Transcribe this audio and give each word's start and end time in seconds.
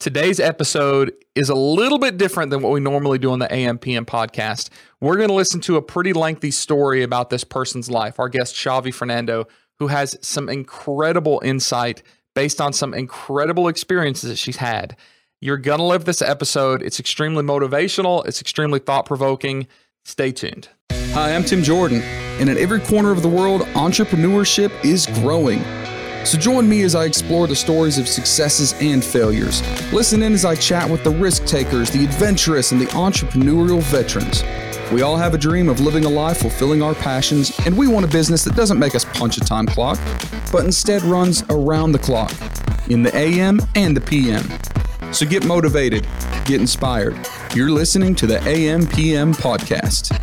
Today's 0.00 0.40
episode 0.40 1.12
is 1.34 1.50
a 1.50 1.54
little 1.54 1.98
bit 1.98 2.16
different 2.16 2.48
than 2.48 2.62
what 2.62 2.72
we 2.72 2.80
normally 2.80 3.18
do 3.18 3.32
on 3.32 3.38
the 3.38 3.48
AMPM 3.48 4.06
podcast. 4.06 4.70
We're 4.98 5.16
going 5.16 5.28
to 5.28 5.34
listen 5.34 5.60
to 5.60 5.76
a 5.76 5.82
pretty 5.82 6.14
lengthy 6.14 6.52
story 6.52 7.02
about 7.02 7.28
this 7.28 7.44
person's 7.44 7.90
life, 7.90 8.18
our 8.18 8.30
guest, 8.30 8.54
Shavi 8.54 8.94
Fernando, 8.94 9.46
who 9.78 9.88
has 9.88 10.16
some 10.22 10.48
incredible 10.48 11.42
insight 11.44 12.02
based 12.34 12.62
on 12.62 12.72
some 12.72 12.94
incredible 12.94 13.68
experiences 13.68 14.30
that 14.30 14.38
she's 14.38 14.56
had. 14.56 14.96
You're 15.38 15.58
going 15.58 15.80
to 15.80 15.84
love 15.84 16.06
this 16.06 16.22
episode. 16.22 16.80
It's 16.82 16.98
extremely 16.98 17.44
motivational, 17.44 18.26
it's 18.26 18.40
extremely 18.40 18.78
thought 18.78 19.04
provoking. 19.04 19.66
Stay 20.06 20.32
tuned. 20.32 20.70
Hi, 21.12 21.34
I'm 21.34 21.44
Tim 21.44 21.62
Jordan, 21.62 22.00
and 22.40 22.48
in 22.48 22.56
every 22.56 22.80
corner 22.80 23.10
of 23.10 23.20
the 23.20 23.28
world, 23.28 23.60
entrepreneurship 23.74 24.72
is 24.82 25.04
growing. 25.20 25.62
So 26.24 26.38
join 26.38 26.68
me 26.68 26.82
as 26.82 26.94
I 26.94 27.06
explore 27.06 27.46
the 27.46 27.56
stories 27.56 27.96
of 27.98 28.06
successes 28.06 28.74
and 28.80 29.02
failures. 29.02 29.62
Listen 29.92 30.22
in 30.22 30.34
as 30.34 30.44
I 30.44 30.54
chat 30.54 30.88
with 30.88 31.02
the 31.02 31.10
risk 31.10 31.46
takers, 31.46 31.90
the 31.90 32.04
adventurous, 32.04 32.72
and 32.72 32.80
the 32.80 32.86
entrepreneurial 32.86 33.82
veterans. 33.84 34.44
We 34.92 35.02
all 35.02 35.16
have 35.16 35.34
a 35.34 35.38
dream 35.38 35.68
of 35.68 35.80
living 35.80 36.04
a 36.04 36.08
life 36.08 36.38
fulfilling 36.38 36.82
our 36.82 36.94
passions, 36.94 37.58
and 37.64 37.76
we 37.76 37.88
want 37.88 38.04
a 38.04 38.08
business 38.08 38.44
that 38.44 38.54
doesn't 38.54 38.78
make 38.78 38.94
us 38.94 39.04
punch 39.04 39.38
a 39.38 39.40
time 39.40 39.66
clock, 39.66 39.98
but 40.52 40.64
instead 40.64 41.02
runs 41.02 41.42
around 41.48 41.92
the 41.92 41.98
clock, 41.98 42.32
in 42.90 43.02
the 43.02 43.16
AM 43.16 43.60
and 43.74 43.96
the 43.96 44.00
PM. 44.00 44.44
So 45.12 45.24
get 45.26 45.46
motivated, 45.46 46.06
get 46.44 46.60
inspired. 46.60 47.18
You're 47.54 47.70
listening 47.70 48.14
to 48.16 48.26
the 48.26 48.46
AM 48.46 48.86
PM 48.86 49.32
podcast. 49.32 50.16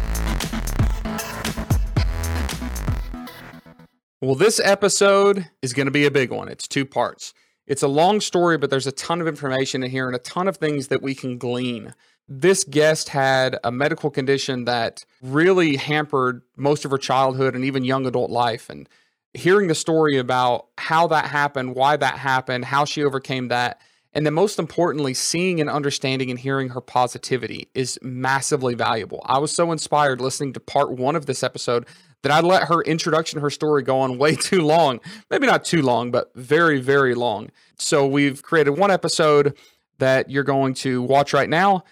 Well, 4.20 4.34
this 4.34 4.59
episode 4.63 5.48
is 5.62 5.73
going 5.73 5.85
to 5.85 5.91
be 5.91 6.07
a 6.07 6.12
big 6.12 6.31
one. 6.31 6.49
It's 6.49 6.67
two 6.67 6.85
parts. 6.85 7.35
It's 7.67 7.84
a 7.84 7.88
long 7.88 8.20
story, 8.20 8.57
but 8.57 8.71
there's 8.71 8.88
a 8.88 8.91
ton 8.91 9.21
of 9.21 9.27
information 9.27 9.84
in 9.84 9.91
here 9.91 10.07
and 10.07 10.16
a 10.16 10.20
ton 10.20 10.48
of 10.48 10.57
things 10.57 10.88
that 10.88 11.03
we 11.03 11.13
can 11.13 11.38
glean. 11.38 11.93
This 12.27 12.63
guest 12.63 13.09
had 13.09 13.59
a 13.63 13.71
medical 13.71 14.10
condition 14.10 14.65
that 14.65 15.05
really 15.21 15.76
hampered 15.76 16.41
most 16.55 16.84
of 16.84 16.90
her 16.90 16.98
childhood 16.98 17.54
and 17.54 17.63
even 17.63 17.84
young 17.84 18.07
adult 18.07 18.32
life. 18.32 18.71
And 18.71 18.90
hearing 19.35 19.68
the 19.68 19.76
story 19.76 20.18
about 20.18 20.65
how 20.79 21.05
that 21.07 21.26
happened, 21.26 21.76
why 21.76 21.95
that 21.95 22.18
happened, 22.18 22.65
how 22.65 22.85
she 22.85 23.04
overcame 23.04 23.49
that, 23.49 23.79
and 24.13 24.26
then 24.26 24.34
most 24.34 24.57
importantly, 24.57 25.13
seeing 25.13 25.62
and 25.62 25.70
understanding 25.70 26.32
and 26.32 26.40
hearing 26.40 26.70
her 26.70 26.82
positivity 26.82 27.70
is 27.76 27.99
massively 28.01 28.73
valuable. 28.73 29.21
I 29.26 29.38
was 29.38 29.51
so 29.51 29.71
inspired 29.71 30.21
listening 30.21 30.54
to 30.54 30.60
part 30.60 30.91
one 30.91 31.15
of 31.15 31.27
this 31.27 31.43
episode 31.43 31.85
that 32.23 32.32
I 32.32 32.41
let 32.41 32.63
her 32.63 32.82
introduction, 32.82 33.40
her 33.41 33.49
story 33.49 33.84
go 33.84 33.99
on 33.99 34.18
way 34.18 34.35
too 34.35 34.62
long. 34.62 34.99
Maybe 35.29 35.48
not 35.48 35.63
too 35.63 35.82
long, 35.82 36.12
but 36.12 36.32
very, 36.35 36.79
very 36.79 37.15
long. 37.15 37.49
So 37.77 38.07
we've 38.07 38.41
created 38.41 38.71
one 38.71 38.91
episode 38.91 39.57
that 39.99 40.29
you're 40.29 40.43
going 40.43 40.73
to 40.76 41.01
watch 41.01 41.34
right 41.34 41.49
now 41.49 41.84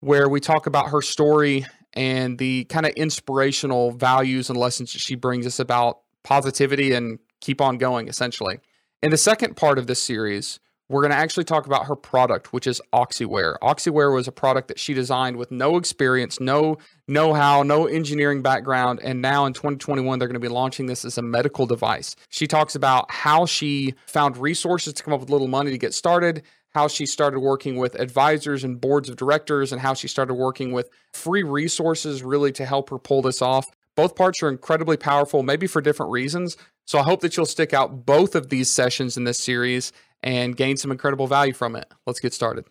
where 0.00 0.28
we 0.28 0.40
talk 0.40 0.66
about 0.66 0.90
her 0.90 1.02
story 1.02 1.66
and 1.92 2.38
the 2.38 2.64
kind 2.64 2.86
of 2.86 2.92
inspirational 2.92 3.90
values 3.92 4.48
and 4.48 4.58
lessons 4.58 4.92
that 4.92 5.00
she 5.00 5.14
brings 5.14 5.46
us 5.46 5.58
about 5.58 6.00
positivity 6.22 6.92
and 6.92 7.18
keep 7.40 7.60
on 7.60 7.78
going, 7.78 8.08
essentially. 8.08 8.60
In 9.02 9.10
the 9.10 9.16
second 9.16 9.56
part 9.56 9.78
of 9.78 9.86
this 9.86 10.00
series, 10.02 10.60
we're 10.90 11.02
going 11.02 11.12
to 11.12 11.16
actually 11.16 11.44
talk 11.44 11.66
about 11.66 11.86
her 11.86 11.94
product, 11.94 12.52
which 12.52 12.66
is 12.66 12.82
OxyWear. 12.92 13.58
OxyWear 13.62 14.12
was 14.12 14.26
a 14.26 14.32
product 14.32 14.66
that 14.66 14.78
she 14.80 14.92
designed 14.92 15.36
with 15.36 15.52
no 15.52 15.76
experience, 15.76 16.40
no 16.40 16.78
know 17.06 17.32
how, 17.32 17.62
no 17.62 17.86
engineering 17.86 18.42
background. 18.42 18.98
And 19.04 19.22
now 19.22 19.46
in 19.46 19.52
2021, 19.52 20.18
they're 20.18 20.26
going 20.26 20.34
to 20.34 20.40
be 20.40 20.48
launching 20.48 20.86
this 20.86 21.04
as 21.04 21.16
a 21.16 21.22
medical 21.22 21.64
device. 21.64 22.16
She 22.28 22.48
talks 22.48 22.74
about 22.74 23.08
how 23.08 23.46
she 23.46 23.94
found 24.08 24.36
resources 24.36 24.92
to 24.94 25.02
come 25.04 25.14
up 25.14 25.20
with 25.20 25.30
little 25.30 25.46
money 25.46 25.70
to 25.70 25.78
get 25.78 25.94
started, 25.94 26.42
how 26.70 26.88
she 26.88 27.06
started 27.06 27.38
working 27.38 27.76
with 27.76 27.94
advisors 27.94 28.64
and 28.64 28.80
boards 28.80 29.08
of 29.08 29.14
directors, 29.14 29.70
and 29.70 29.80
how 29.80 29.94
she 29.94 30.08
started 30.08 30.34
working 30.34 30.72
with 30.72 30.90
free 31.12 31.44
resources 31.44 32.24
really 32.24 32.50
to 32.50 32.66
help 32.66 32.90
her 32.90 32.98
pull 32.98 33.22
this 33.22 33.40
off. 33.40 33.70
Both 33.94 34.16
parts 34.16 34.42
are 34.42 34.48
incredibly 34.48 34.96
powerful, 34.96 35.44
maybe 35.44 35.68
for 35.68 35.80
different 35.80 36.10
reasons. 36.10 36.56
So 36.84 36.98
I 36.98 37.02
hope 37.04 37.20
that 37.20 37.36
you'll 37.36 37.46
stick 37.46 37.72
out 37.72 38.04
both 38.04 38.34
of 38.34 38.48
these 38.48 38.68
sessions 38.68 39.16
in 39.16 39.22
this 39.22 39.38
series 39.38 39.92
and 40.22 40.56
gain 40.56 40.76
some 40.76 40.90
incredible 40.90 41.26
value 41.26 41.52
from 41.52 41.76
it. 41.76 41.90
Let's 42.06 42.20
get 42.20 42.32
started. 42.32 42.66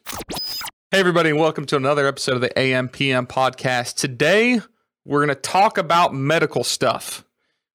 Hey, 0.91 0.99
everybody, 0.99 1.29
and 1.29 1.39
welcome 1.39 1.65
to 1.67 1.75
another 1.75 2.07
episode 2.07 2.35
of 2.35 2.41
the 2.41 2.49
AMPM 2.49 3.27
podcast. 3.27 3.95
Today, 3.95 4.61
we're 5.05 5.25
going 5.25 5.35
to 5.35 5.41
talk 5.41 5.77
about 5.77 6.13
medical 6.13 6.63
stuff, 6.63 7.23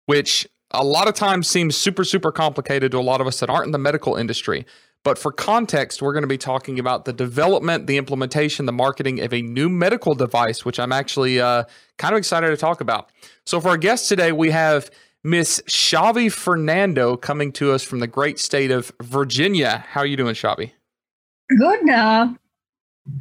which 0.07 0.49
a 0.71 0.85
lot 0.85 1.09
of 1.09 1.15
times 1.15 1.49
seems 1.49 1.77
super, 1.77 2.05
super 2.05 2.33
complicated 2.33 2.91
to 2.93 2.99
a 2.99 3.01
lot 3.01 3.21
of 3.21 3.27
us 3.27 3.41
that 3.41 3.49
aren't 3.49 3.67
in 3.67 3.73
the 3.73 3.79
medical 3.79 4.17
industry. 4.17 4.67
But 5.05 5.19
for 5.19 5.31
context, 5.31 6.01
we're 6.01 6.15
going 6.15 6.23
to 6.23 6.29
be 6.29 6.39
talking 6.39 6.79
about 6.79 7.05
the 7.05 7.13
development, 7.13 7.87
the 7.87 7.99
implementation, 7.99 8.65
the 8.65 8.73
marketing 8.73 9.21
of 9.21 9.35
a 9.35 9.43
new 9.43 9.69
medical 9.69 10.15
device, 10.15 10.65
which 10.65 10.81
I'm 10.81 10.93
actually 10.93 11.41
uh, 11.41 11.65
kind 11.99 12.15
of 12.15 12.19
excited 12.19 12.49
to 12.49 12.57
talk 12.57 12.81
about. 12.81 13.11
So, 13.45 13.61
for 13.61 13.69
our 13.69 13.77
guest 13.77 14.09
today, 14.09 14.33
we 14.33 14.51
have 14.51 14.91
Miss 15.25 15.63
Shavi 15.67 16.31
Fernando 16.31 17.17
coming 17.17 17.51
to 17.53 17.73
us 17.73 17.83
from 17.83 18.01
the 18.01 18.07
great 18.07 18.39
state 18.39 18.71
of 18.71 18.93
Virginia. 19.03 19.85
How 19.89 20.01
are 20.01 20.07
you 20.07 20.19
doing, 20.19 20.35
Shavi? 20.35 20.73
Good. 21.59 21.89
Uh, 21.89 22.29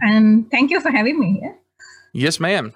and 0.01 0.51
thank 0.51 0.69
you 0.69 0.81
for 0.81 0.91
having 0.91 1.17
me 1.17 1.39
here. 1.39 1.57
Yes, 2.13 2.41
ma'am. 2.41 2.73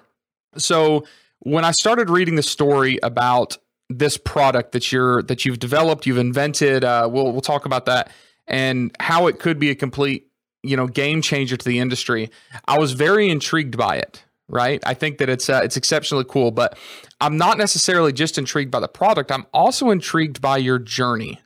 So 0.56 1.04
when 1.40 1.64
I 1.64 1.72
started 1.72 2.08
reading 2.08 2.36
the 2.36 2.42
story 2.42 2.98
about 3.02 3.58
this 3.90 4.16
product 4.16 4.72
that 4.72 4.90
you're 4.92 5.22
that 5.24 5.44
you've 5.44 5.58
developed, 5.58 6.06
you've 6.06 6.18
invented, 6.18 6.82
uh, 6.82 7.08
we'll 7.10 7.30
we'll 7.30 7.40
talk 7.42 7.66
about 7.66 7.86
that 7.86 8.10
and 8.46 8.94
how 8.98 9.26
it 9.26 9.38
could 9.38 9.58
be 9.58 9.70
a 9.70 9.74
complete 9.74 10.26
you 10.62 10.76
know 10.76 10.86
game 10.86 11.20
changer 11.20 11.56
to 11.56 11.64
the 11.64 11.78
industry. 11.78 12.30
I 12.66 12.78
was 12.78 12.92
very 12.92 13.28
intrigued 13.28 13.76
by 13.76 13.96
it 13.96 14.24
right? 14.48 14.82
I 14.86 14.94
think 14.94 15.18
that 15.18 15.28
it's 15.28 15.48
uh, 15.48 15.60
it's 15.62 15.76
exceptionally 15.76 16.24
cool, 16.28 16.50
but 16.50 16.78
I'm 17.20 17.36
not 17.36 17.58
necessarily 17.58 18.12
just 18.12 18.38
intrigued 18.38 18.70
by 18.70 18.80
the 18.80 18.88
product. 18.88 19.30
I'm 19.30 19.46
also 19.52 19.90
intrigued 19.90 20.40
by 20.40 20.56
your 20.56 20.78
journey, 20.78 21.40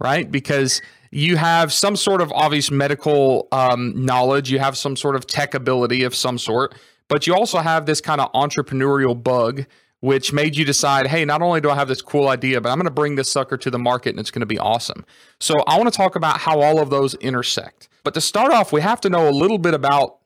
right? 0.00 0.30
Because 0.30 0.80
you 1.10 1.36
have 1.36 1.72
some 1.72 1.96
sort 1.96 2.20
of 2.20 2.32
obvious 2.32 2.70
medical 2.70 3.48
um, 3.52 4.04
knowledge, 4.04 4.50
you 4.50 4.58
have 4.58 4.76
some 4.76 4.96
sort 4.96 5.16
of 5.16 5.26
tech 5.26 5.54
ability 5.54 6.02
of 6.02 6.14
some 6.14 6.38
sort, 6.38 6.74
but 7.08 7.26
you 7.26 7.34
also 7.34 7.58
have 7.58 7.86
this 7.86 8.00
kind 8.00 8.20
of 8.20 8.32
entrepreneurial 8.32 9.20
bug. 9.20 9.66
Which 10.00 10.32
made 10.32 10.56
you 10.56 10.64
decide, 10.64 11.08
hey, 11.08 11.24
not 11.24 11.42
only 11.42 11.60
do 11.60 11.70
I 11.70 11.74
have 11.74 11.88
this 11.88 12.02
cool 12.02 12.28
idea, 12.28 12.60
but 12.60 12.68
I'm 12.68 12.76
going 12.76 12.84
to 12.84 12.90
bring 12.92 13.16
this 13.16 13.28
sucker 13.28 13.56
to 13.56 13.68
the 13.68 13.80
market 13.80 14.10
and 14.10 14.20
it's 14.20 14.30
going 14.30 14.42
to 14.42 14.46
be 14.46 14.56
awesome. 14.56 15.04
So, 15.40 15.56
I 15.66 15.76
want 15.76 15.92
to 15.92 15.96
talk 15.96 16.14
about 16.14 16.38
how 16.38 16.60
all 16.60 16.78
of 16.78 16.88
those 16.88 17.14
intersect. 17.14 17.88
But 18.04 18.14
to 18.14 18.20
start 18.20 18.52
off, 18.52 18.72
we 18.72 18.80
have 18.80 19.00
to 19.00 19.10
know 19.10 19.28
a 19.28 19.32
little 19.32 19.58
bit 19.58 19.74
about 19.74 20.17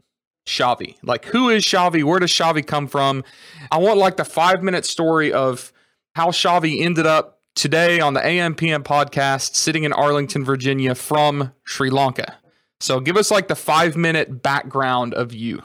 Shavi. 0.47 0.97
Like, 1.03 1.27
who 1.27 1.49
is 1.49 1.65
Shavi? 1.65 2.05
Where 2.05 2.19
does 2.19 2.31
Shavi 2.31 2.67
come 2.67 2.87
from? 2.87 3.25
I 3.71 3.79
want 3.79 3.99
like 3.99 4.17
the 4.17 4.25
five 4.25 4.63
minute 4.63 4.85
story 4.85 5.33
of 5.33 5.73
how 6.15 6.31
Shavi 6.31 6.81
ended 6.81 7.07
up 7.07 7.41
today 7.55 8.01
on 8.01 8.15
the 8.15 8.21
AMPM 8.21 8.83
podcast 8.83 9.55
sitting 9.55 9.85
in 9.85 9.93
Arlington, 9.93 10.45
Virginia 10.45 10.95
from 10.95 11.53
Sri 11.65 11.91
Lanka. 11.91 12.39
So, 12.81 12.99
give 12.99 13.17
us 13.17 13.31
like 13.31 13.49
the 13.49 13.55
five 13.55 13.97
minute 13.97 14.43
background 14.43 15.15
of 15.15 15.33
you. 15.33 15.63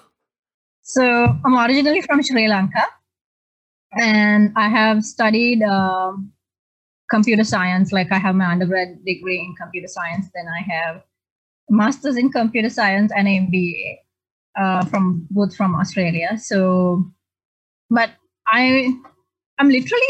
So, 0.84 1.04
I'm 1.04 1.58
originally 1.58 2.02
from 2.02 2.22
Sri 2.22 2.48
Lanka 2.48 2.86
and 4.00 4.54
I 4.56 4.70
have 4.70 5.04
studied 5.04 5.64
um, 5.64 6.32
computer 7.10 7.44
science. 7.44 7.92
Like, 7.92 8.12
I 8.12 8.20
have 8.20 8.36
my 8.36 8.52
undergrad 8.52 9.04
degree 9.04 9.40
in 9.40 9.56
computer 9.60 9.88
science, 9.88 10.28
then 10.36 10.46
I 10.48 10.62
have 10.72 11.04
master's 11.70 12.16
in 12.16 12.32
computer 12.32 12.70
science 12.70 13.12
and 13.16 13.28
MBA 13.28 13.98
uh, 14.60 14.86
from 14.86 15.28
both 15.32 15.56
from 15.56 15.76
Australia. 15.76 16.38
So, 16.38 17.06
but 17.90 18.12
I 18.48 18.94
I'm 19.60 19.70
literally 19.70 20.08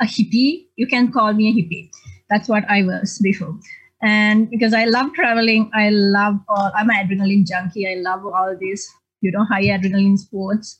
a 0.00 0.04
hippie. 0.04 0.66
You 0.76 0.86
can 0.86 1.12
call 1.12 1.32
me 1.32 1.48
a 1.48 1.52
hippie. 1.52 1.90
That's 2.30 2.48
what 2.48 2.64
I 2.68 2.82
was 2.82 3.18
before. 3.22 3.54
And 4.02 4.50
because 4.50 4.74
I 4.74 4.84
love 4.86 5.12
traveling, 5.14 5.70
I 5.74 5.90
love 5.90 6.40
all. 6.48 6.72
I'm 6.74 6.90
an 6.90 6.96
adrenaline 7.08 7.46
junkie. 7.46 7.86
I 7.88 8.00
love 8.00 8.26
all 8.26 8.56
these, 8.58 8.88
you 9.20 9.30
know, 9.30 9.44
high 9.44 9.64
adrenaline 9.64 10.18
sports. 10.18 10.78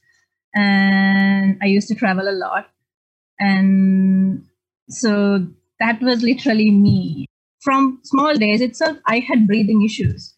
And 0.55 1.57
I 1.63 1.67
used 1.67 1.89
to 1.89 1.95
travel 1.95 2.29
a 2.29 2.33
lot. 2.33 2.69
And 3.39 4.45
so 4.89 5.47
that 5.81 6.01
was 6.03 6.23
literally 6.23 6.71
me. 6.71 7.27
From 7.63 8.01
small 8.03 8.35
days 8.37 8.61
itself, 8.61 8.99
I 9.07 9.21
had 9.21 9.47
breathing 9.47 9.85
issues, 9.85 10.35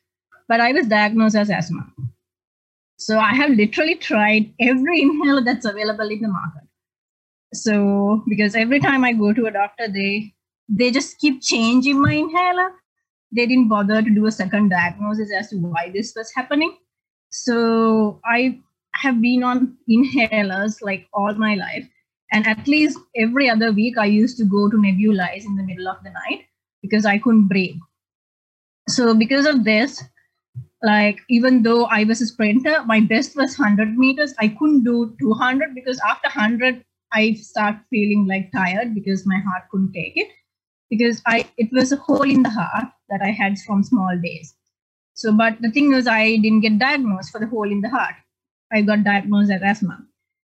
but 0.46 0.60
I 0.60 0.72
was 0.72 0.86
diagnosed 0.86 1.36
as 1.36 1.48
asthma. 1.50 1.86
So 3.04 3.18
I 3.18 3.34
have 3.34 3.50
literally 3.50 3.96
tried 3.96 4.54
every 4.58 5.02
inhaler 5.06 5.42
that's 5.44 5.66
available 5.66 6.08
in 6.08 6.22
the 6.22 6.28
market. 6.28 6.62
So 7.52 8.22
because 8.26 8.54
every 8.54 8.80
time 8.80 9.04
I 9.04 9.12
go 9.12 9.32
to 9.32 9.46
a 9.46 9.50
doctor, 9.50 9.88
they 9.88 10.32
they 10.68 10.90
just 10.90 11.18
keep 11.18 11.42
changing 11.42 12.00
my 12.00 12.14
inhaler. 12.14 12.70
They 13.30 13.46
didn't 13.46 13.68
bother 13.68 14.00
to 14.00 14.10
do 14.10 14.24
a 14.26 14.32
second 14.32 14.70
diagnosis 14.70 15.30
as 15.38 15.50
to 15.50 15.56
why 15.56 15.90
this 15.90 16.14
was 16.16 16.32
happening. 16.34 16.78
So 17.28 18.20
I 18.24 18.60
have 18.94 19.20
been 19.20 19.44
on 19.44 19.76
inhalers 19.90 20.80
like 20.80 21.06
all 21.12 21.34
my 21.34 21.56
life. 21.56 21.86
And 22.32 22.46
at 22.46 22.66
least 22.66 22.98
every 23.16 23.50
other 23.50 23.70
week, 23.70 23.98
I 23.98 24.06
used 24.06 24.38
to 24.38 24.46
go 24.46 24.70
to 24.70 24.76
nebulize 24.76 25.44
in 25.44 25.56
the 25.56 25.62
middle 25.62 25.88
of 25.88 26.02
the 26.02 26.10
night 26.10 26.44
because 26.80 27.04
I 27.04 27.18
couldn't 27.18 27.48
breathe. 27.48 27.76
So, 28.88 29.14
because 29.14 29.46
of 29.46 29.64
this, 29.64 30.02
like 30.84 31.20
even 31.28 31.62
though 31.62 31.84
i 31.96 32.04
was 32.04 32.20
a 32.20 32.26
sprinter 32.26 32.76
my 32.86 33.00
best 33.00 33.36
was 33.36 33.58
100 33.58 33.96
meters 33.96 34.34
i 34.38 34.48
couldn't 34.48 34.84
do 34.84 34.96
200 35.20 35.74
because 35.74 36.00
after 36.08 36.28
100 36.28 36.84
i 37.12 37.32
start 37.34 37.76
feeling 37.90 38.26
like 38.28 38.50
tired 38.52 38.94
because 38.94 39.26
my 39.26 39.38
heart 39.46 39.64
couldn't 39.70 39.92
take 39.92 40.16
it 40.16 40.28
because 40.90 41.22
i 41.26 41.44
it 41.56 41.68
was 41.72 41.92
a 41.92 41.96
hole 41.96 42.30
in 42.36 42.42
the 42.42 42.54
heart 42.58 42.88
that 43.08 43.22
i 43.22 43.30
had 43.42 43.58
from 43.66 43.82
small 43.82 44.18
days 44.22 44.54
so 45.14 45.32
but 45.32 45.60
the 45.60 45.70
thing 45.70 45.92
was 45.92 46.06
i 46.06 46.36
didn't 46.36 46.66
get 46.68 46.78
diagnosed 46.78 47.30
for 47.30 47.40
the 47.40 47.52
hole 47.54 47.70
in 47.76 47.80
the 47.80 47.94
heart 47.98 48.14
i 48.72 48.82
got 48.82 49.04
diagnosed 49.04 49.50
as 49.58 49.70
asthma 49.74 49.98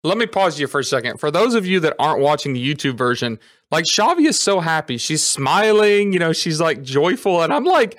let 0.05 0.19
me 0.19 0.27
pause 0.27 0.61
you 0.61 0.69
for 0.69 0.79
a 0.79 0.85
second. 0.85 1.19
For 1.19 1.33
those 1.33 1.55
of 1.57 1.67
you 1.67 1.81
that 1.81 1.97
aren't 1.99 2.21
watching 2.21 2.53
the 2.53 2.65
YouTube 2.65 2.97
version, 2.97 3.41
like 3.73 3.87
Shavi 3.87 4.29
is 4.29 4.39
so 4.39 4.61
happy. 4.61 4.99
She's 4.99 5.23
smiling, 5.23 6.13
you 6.13 6.21
know, 6.21 6.33
she's 6.33 6.61
like 6.61 6.81
joyful. 6.83 7.43
And 7.43 7.53
I'm 7.53 7.65
like, 7.65 7.99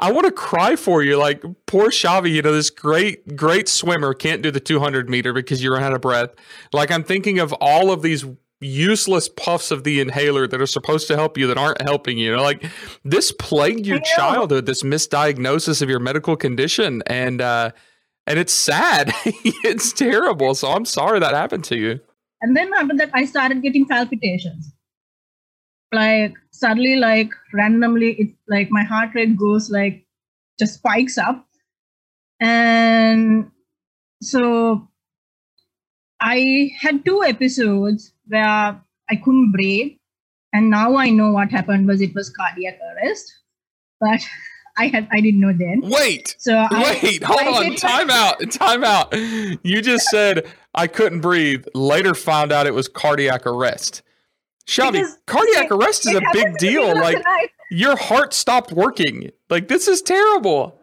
I 0.00 0.10
want 0.10 0.26
to 0.26 0.32
cry 0.32 0.76
for 0.76 1.02
you. 1.02 1.16
Like, 1.16 1.42
poor 1.66 1.88
Shavi, 1.88 2.32
you 2.32 2.42
know, 2.42 2.52
this 2.52 2.70
great, 2.70 3.36
great 3.36 3.68
swimmer 3.68 4.12
can't 4.12 4.42
do 4.42 4.50
the 4.50 4.60
200 4.60 5.08
meter 5.08 5.32
because 5.32 5.62
you 5.62 5.72
run 5.72 5.84
out 5.84 5.94
of 5.94 6.00
breath. 6.00 6.30
Like, 6.72 6.90
I'm 6.90 7.04
thinking 7.04 7.38
of 7.38 7.52
all 7.54 7.92
of 7.92 8.02
these 8.02 8.24
useless 8.60 9.28
puffs 9.28 9.70
of 9.70 9.84
the 9.84 10.00
inhaler 10.00 10.48
that 10.48 10.60
are 10.60 10.66
supposed 10.66 11.06
to 11.08 11.16
help 11.16 11.38
you 11.38 11.46
that 11.46 11.58
aren't 11.58 11.80
helping 11.82 12.18
you. 12.18 12.30
you 12.30 12.36
know, 12.36 12.42
like, 12.42 12.64
this 13.04 13.30
plagued 13.32 13.86
your 13.86 14.00
childhood, 14.16 14.66
this 14.66 14.82
misdiagnosis 14.82 15.80
of 15.80 15.88
your 15.88 16.00
medical 16.00 16.36
condition. 16.36 17.02
And, 17.06 17.40
uh, 17.40 17.70
and 18.26 18.38
it's 18.38 18.52
sad. 18.52 19.12
it's 19.24 19.92
terrible. 19.92 20.54
So 20.54 20.72
I'm 20.72 20.84
sorry 20.86 21.20
that 21.20 21.34
happened 21.34 21.64
to 21.64 21.76
you. 21.76 22.00
And 22.42 22.56
then 22.56 22.70
after 22.74 22.96
that, 22.96 23.10
I 23.14 23.24
started 23.26 23.62
getting 23.62 23.86
palpitations. 23.86 24.73
Like 25.94 26.34
suddenly, 26.50 26.96
like 26.96 27.30
randomly, 27.52 28.12
it 28.12 28.30
like 28.48 28.70
my 28.70 28.82
heart 28.82 29.10
rate 29.14 29.36
goes 29.36 29.70
like 29.70 30.04
just 30.58 30.74
spikes 30.74 31.18
up, 31.18 31.46
and 32.40 33.50
so 34.22 34.88
I 36.20 36.70
had 36.80 37.04
two 37.04 37.22
episodes 37.22 38.12
where 38.26 38.80
I 39.10 39.16
couldn't 39.16 39.52
breathe, 39.52 39.92
and 40.52 40.70
now 40.70 40.96
I 40.96 41.10
know 41.10 41.32
what 41.32 41.50
happened 41.50 41.86
was 41.86 42.00
it 42.00 42.14
was 42.14 42.30
cardiac 42.30 42.78
arrest, 42.80 43.32
but 44.00 44.20
I 44.76 44.88
had 44.88 45.08
I 45.12 45.20
didn't 45.20 45.40
know 45.40 45.52
then. 45.52 45.82
Wait. 45.84 46.34
So 46.38 46.66
wait, 46.70 47.22
I, 47.24 47.26
hold 47.26 47.40
I 47.40 47.66
on. 47.66 47.76
Time 47.76 48.10
out. 48.10 48.50
Time 48.50 48.84
out. 48.84 49.14
You 49.64 49.80
just 49.82 50.08
said 50.08 50.46
I 50.74 50.86
couldn't 50.86 51.20
breathe. 51.20 51.66
Later 51.74 52.14
found 52.14 52.52
out 52.52 52.66
it 52.66 52.74
was 52.74 52.88
cardiac 52.88 53.46
arrest. 53.46 54.02
Shelby, 54.66 55.02
cardiac 55.26 55.66
it, 55.66 55.72
arrest 55.72 56.06
is 56.06 56.14
a 56.16 56.22
big 56.32 56.56
deal. 56.56 56.94
Like 56.94 57.22
your 57.70 57.96
heart 57.96 58.32
stopped 58.32 58.72
working. 58.72 59.30
Like 59.50 59.68
this 59.68 59.88
is 59.88 60.00
terrible. 60.00 60.78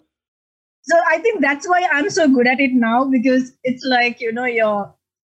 So 0.84 0.98
I 1.10 1.20
think 1.20 1.42
that's 1.42 1.68
why 1.68 1.88
I'm 1.92 2.10
so 2.10 2.28
good 2.28 2.48
at 2.48 2.60
it 2.60 2.74
now 2.74 3.06
because 3.06 3.54
it's 3.64 3.84
like, 3.86 4.20
you 4.20 4.32
know, 4.32 4.46
your 4.46 4.94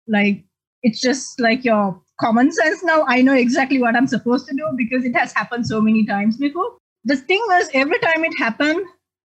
like 0.09 0.45
it's 0.83 1.01
just 1.01 1.41
like 1.41 1.65
your 1.65 2.01
common 2.21 2.51
sense 2.53 2.83
now. 2.83 3.05
I 3.07 3.23
know 3.23 3.35
exactly 3.35 3.81
what 3.81 3.97
I'm 3.97 4.07
supposed 4.07 4.49
to 4.49 4.57
do 4.57 4.67
because 4.77 5.05
it 5.05 5.17
has 5.17 5.33
happened 5.33 5.67
so 5.67 5.81
many 5.81 6.05
times 6.05 6.37
before 6.37 6.79
the 7.05 7.17
thing 7.17 7.43
was 7.49 7.69
every 7.75 7.99
time 7.99 8.25
it 8.25 8.39
happened 8.39 8.85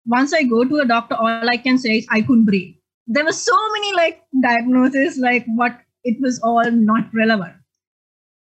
once 0.06 0.34
i 0.34 0.42
go 0.42 0.64
to 0.64 0.78
a 0.78 0.86
doctor 0.86 1.14
all 1.14 1.48
i 1.48 1.56
can 1.56 1.78
say 1.78 1.98
is 1.98 2.06
i 2.10 2.20
couldn't 2.20 2.44
breathe 2.44 2.74
there 3.06 3.24
were 3.24 3.32
so 3.32 3.56
many 3.72 3.92
like 3.94 4.22
diagnoses 4.42 5.18
like 5.18 5.44
what 5.46 5.78
it 6.04 6.20
was 6.20 6.40
all 6.40 6.70
not 6.70 7.04
relevant 7.14 7.54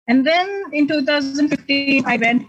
and 0.08 0.26
then 0.26 0.64
in 0.74 0.88
2015 0.88 2.06
i 2.06 2.18
went 2.18 2.48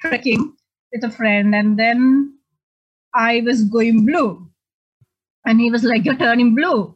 trekking 0.00 0.54
with 0.92 1.04
a 1.04 1.10
friend 1.10 1.54
and 1.54 1.78
then 1.78 2.32
i 3.14 3.42
was 3.44 3.64
going 3.64 4.04
blue 4.06 4.46
and 5.46 5.60
he 5.60 5.70
was 5.70 5.84
like 5.84 6.04
you're 6.04 6.16
turning 6.16 6.54
blue 6.54 6.94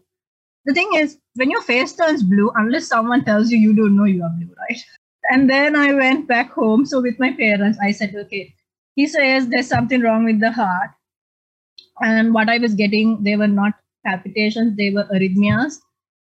the 0.67 0.75
thing 0.75 0.91
is 0.95 1.19
when 1.35 1.51
your 1.51 1.63
face 1.63 1.95
turns 1.95 2.23
blue 2.23 2.51
unless 2.57 2.87
someone 2.89 3.25
tells 3.25 3.51
you 3.51 3.59
you 3.59 3.75
don't 3.75 3.97
know 3.97 4.05
you 4.05 4.23
are 4.23 4.35
blue 4.39 4.55
right 4.69 4.85
and 5.31 5.49
then 5.49 5.77
i 5.77 5.93
went 5.93 6.29
back 6.29 6.53
home 6.53 6.85
so 6.87 7.01
with 7.01 7.19
my 7.19 7.33
parents 7.33 7.79
i 7.83 7.91
said 7.91 8.15
okay 8.15 8.55
he 8.95 9.07
says 9.07 9.49
there's 9.49 9.69
something 9.69 10.01
wrong 10.01 10.25
with 10.25 10.41
the 10.41 10.53
heart. 10.53 10.91
And 12.01 12.33
what 12.35 12.49
I 12.49 12.59
was 12.59 12.75
getting, 12.75 13.23
they 13.23 13.37
were 13.37 13.49
not 13.49 13.75
palpitations, 14.05 14.77
they 14.77 14.91
were 14.91 15.05
arrhythmias. 15.05 15.79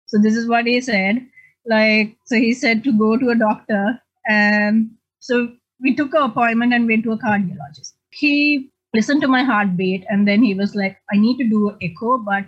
So 0.06 0.18
this 0.18 0.36
is 0.36 0.48
what 0.48 0.66
he 0.66 0.80
said. 0.80 1.26
Like, 1.68 2.16
so 2.24 2.36
he 2.36 2.54
said 2.54 2.82
to 2.84 2.98
go 2.98 3.16
to 3.18 3.28
a 3.28 3.34
doctor. 3.34 4.00
And 4.26 4.90
so 5.20 5.52
we 5.80 5.94
took 5.94 6.14
an 6.14 6.22
appointment 6.22 6.72
and 6.72 6.88
went 6.88 7.04
to 7.04 7.12
a 7.12 7.18
cardiologist. 7.18 7.92
He 8.10 8.70
listened 8.94 9.20
to 9.20 9.28
my 9.28 9.44
heartbeat 9.44 10.04
and 10.08 10.26
then 10.26 10.42
he 10.42 10.54
was 10.54 10.74
like, 10.74 10.96
I 11.12 11.18
need 11.18 11.36
to 11.38 11.48
do 11.48 11.68
an 11.70 11.76
echo, 11.82 12.18
but 12.18 12.44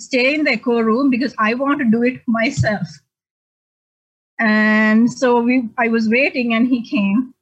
stay 0.00 0.34
in 0.34 0.44
the 0.44 0.52
echo 0.52 0.80
room 0.80 1.10
because 1.10 1.34
I 1.38 1.54
want 1.54 1.78
to 1.80 1.84
do 1.84 2.02
it 2.02 2.22
myself. 2.26 2.88
And 4.40 5.12
so 5.12 5.40
we 5.40 5.68
I 5.76 5.88
was 5.88 6.08
waiting 6.08 6.54
and 6.54 6.68
he 6.68 6.88
came 6.88 7.34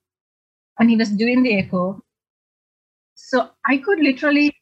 and 0.79 0.91
he 0.91 0.97
was 0.97 1.11
doing 1.11 1.43
the 1.43 1.59
echo. 1.59 2.03
So 3.15 3.51
I 3.67 3.79
could 3.79 4.01
literally 4.01 4.55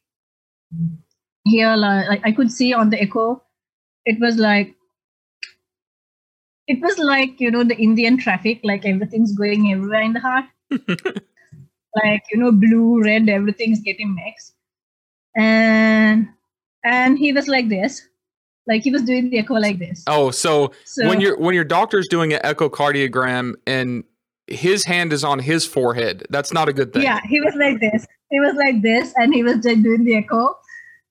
hear, 1.45 1.75
like, 1.75 2.21
I 2.23 2.31
could 2.31 2.51
see 2.51 2.73
on 2.73 2.89
the 2.89 3.01
echo, 3.01 3.41
it 4.05 4.19
was 4.19 4.37
like, 4.37 4.75
it 6.67 6.81
was 6.81 6.97
like, 6.97 7.39
you 7.39 7.51
know, 7.51 7.63
the 7.63 7.77
Indian 7.77 8.17
traffic, 8.17 8.59
like 8.63 8.85
everything's 8.85 9.33
going 9.33 9.71
everywhere 9.71 10.01
in 10.01 10.13
the 10.13 10.19
heart. 10.19 10.45
like, 10.71 12.23
you 12.31 12.37
know, 12.37 12.51
blue, 12.51 13.03
red, 13.03 13.29
everything's 13.29 13.81
getting 13.81 14.15
mixed. 14.15 14.53
And 15.35 16.29
and 16.83 17.17
he 17.17 17.33
was 17.33 17.47
like 17.47 17.67
this 17.67 18.07
like 18.67 18.83
he 18.83 18.91
was 18.91 19.01
doing 19.03 19.29
the 19.31 19.39
echo 19.39 19.55
like 19.55 19.79
this 19.79 20.03
oh 20.07 20.29
so, 20.31 20.71
so 20.85 21.07
when 21.09 21.19
your 21.19 21.37
when 21.37 21.53
your 21.53 21.63
doctor's 21.63 22.07
doing 22.07 22.31
an 22.31 22.39
echocardiogram 22.41 23.53
and 23.67 24.03
his 24.47 24.85
hand 24.85 25.13
is 25.13 25.23
on 25.23 25.39
his 25.39 25.65
forehead. 25.65 26.25
That's 26.29 26.53
not 26.53 26.69
a 26.69 26.73
good 26.73 26.93
thing. 26.93 27.03
Yeah, 27.03 27.19
he 27.27 27.41
was 27.41 27.55
like 27.55 27.79
this. 27.79 28.05
He 28.29 28.39
was 28.39 28.55
like 28.55 28.81
this, 28.81 29.13
and 29.15 29.33
he 29.33 29.43
was 29.43 29.55
just 29.57 29.83
doing 29.83 30.03
the 30.03 30.17
echo, 30.17 30.57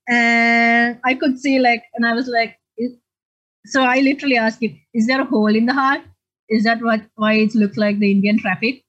and 0.07 0.99
I 1.03 1.15
could 1.15 1.39
see 1.39 1.59
like, 1.59 1.83
and 1.95 2.05
I 2.05 2.13
was 2.13 2.27
like, 2.27 2.57
so 3.65 3.83
I 3.83 3.99
literally 3.99 4.37
asked 4.37 4.61
him, 4.61 4.79
"Is 4.93 5.07
there 5.07 5.21
a 5.21 5.25
hole 5.25 5.55
in 5.55 5.65
the 5.65 5.73
heart? 5.73 6.01
Is 6.49 6.63
that 6.63 6.81
what 6.81 7.01
why 7.15 7.33
it 7.33 7.55
looks 7.55 7.77
like 7.77 7.99
the 7.99 8.11
Indian 8.11 8.39
traffic?" 8.39 8.83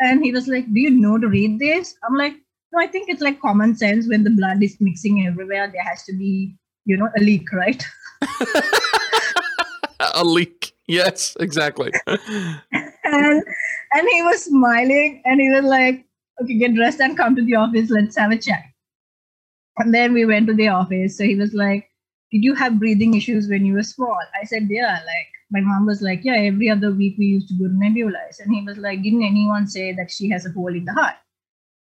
And 0.00 0.24
he 0.24 0.32
was 0.32 0.48
like, 0.48 0.66
"Do 0.72 0.80
you 0.80 0.90
know 0.90 1.18
to 1.18 1.28
read 1.28 1.58
this?" 1.58 1.94
I'm 2.08 2.16
like, 2.16 2.34
"No, 2.72 2.80
I 2.80 2.86
think 2.86 3.08
it's 3.08 3.22
like 3.22 3.40
common 3.40 3.76
sense. 3.76 4.08
When 4.08 4.24
the 4.24 4.30
blood 4.30 4.62
is 4.62 4.76
mixing 4.80 5.26
everywhere, 5.26 5.70
there 5.72 5.82
has 5.82 6.04
to 6.04 6.12
be, 6.12 6.56
you 6.84 6.96
know, 6.96 7.10
a 7.16 7.20
leak, 7.20 7.52
right?" 7.52 7.84
a 10.14 10.24
leak. 10.24 10.72
Yes, 10.86 11.36
exactly. 11.40 11.92
and 12.06 13.42
and 13.94 14.08
he 14.12 14.22
was 14.22 14.44
smiling 14.44 15.22
and 15.24 15.40
he 15.40 15.48
was 15.50 15.64
like, 15.64 16.04
okay, 16.42 16.58
get 16.58 16.74
dressed 16.74 17.00
and 17.00 17.16
come 17.16 17.36
to 17.36 17.44
the 17.44 17.54
office. 17.54 17.90
Let's 17.90 18.16
have 18.16 18.32
a 18.32 18.38
chat. 18.38 18.64
And 19.78 19.94
then 19.94 20.12
we 20.12 20.24
went 20.24 20.46
to 20.48 20.54
the 20.54 20.68
office. 20.68 21.16
So 21.16 21.24
he 21.24 21.36
was 21.36 21.54
like, 21.54 21.88
did 22.34 22.44
you 22.44 22.54
have 22.54 22.80
breathing 22.80 23.14
issues 23.14 23.48
when 23.48 23.64
you 23.64 23.74
were 23.74 23.82
small? 23.84 24.18
I 24.40 24.44
said, 24.44 24.66
yeah. 24.68 24.92
Like 24.92 25.28
my 25.52 25.60
mom 25.60 25.86
was 25.86 26.02
like, 26.02 26.20
yeah, 26.24 26.34
every 26.34 26.68
other 26.68 26.90
week 26.90 27.14
we 27.16 27.26
used 27.26 27.48
to 27.48 27.54
go 27.54 27.68
to 27.68 27.74
nebulize. 27.74 28.40
And 28.40 28.52
he 28.52 28.62
was 28.62 28.76
like, 28.76 29.02
didn't 29.02 29.22
anyone 29.22 29.68
say 29.68 29.92
that 29.92 30.10
she 30.10 30.28
has 30.30 30.44
a 30.44 30.50
hole 30.50 30.74
in 30.74 30.84
the 30.84 30.92
heart? 30.92 31.14